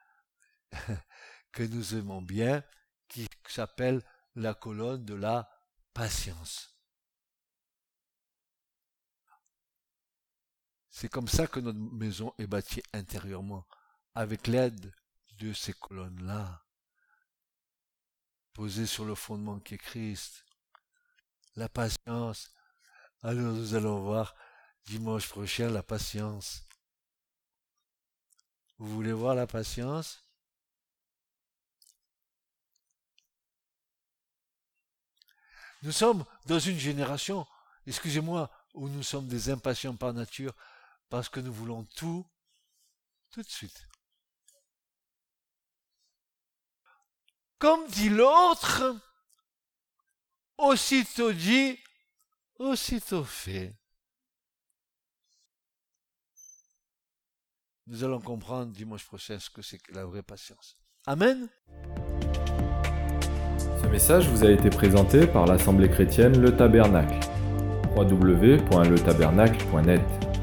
[1.51, 2.64] que nous aimons bien,
[3.08, 4.01] qui s'appelle
[4.36, 5.49] la colonne de la
[5.93, 6.74] patience.
[10.98, 13.68] C'est comme ça que notre maison est bâtie intérieurement,
[14.14, 14.96] avec l'aide
[15.39, 16.64] de ces colonnes-là
[18.54, 20.46] posé sur le fondement qui est Christ.
[21.58, 22.50] La patience.
[23.22, 24.36] Alors nous allons voir
[24.86, 26.64] dimanche prochain la patience.
[28.78, 30.24] Vous voulez voir la patience?
[35.82, 37.46] Nous sommes dans une génération,
[37.86, 40.56] excusez-moi, où nous sommes des impatients par nature,
[41.10, 42.26] parce que nous voulons tout
[43.32, 43.88] tout de suite.
[47.60, 48.84] Comme dit l'autre,
[50.58, 51.78] aussitôt dit,
[52.60, 53.76] aussitôt fait.
[57.88, 60.78] Nous allons comprendre dimanche prochain ce que c'est que la vraie patience.
[61.06, 61.49] Amen.
[63.91, 67.20] message vous a été présenté par l'Assemblée chrétienne Le Tabernacle.
[67.95, 70.35] www.letabernacle.net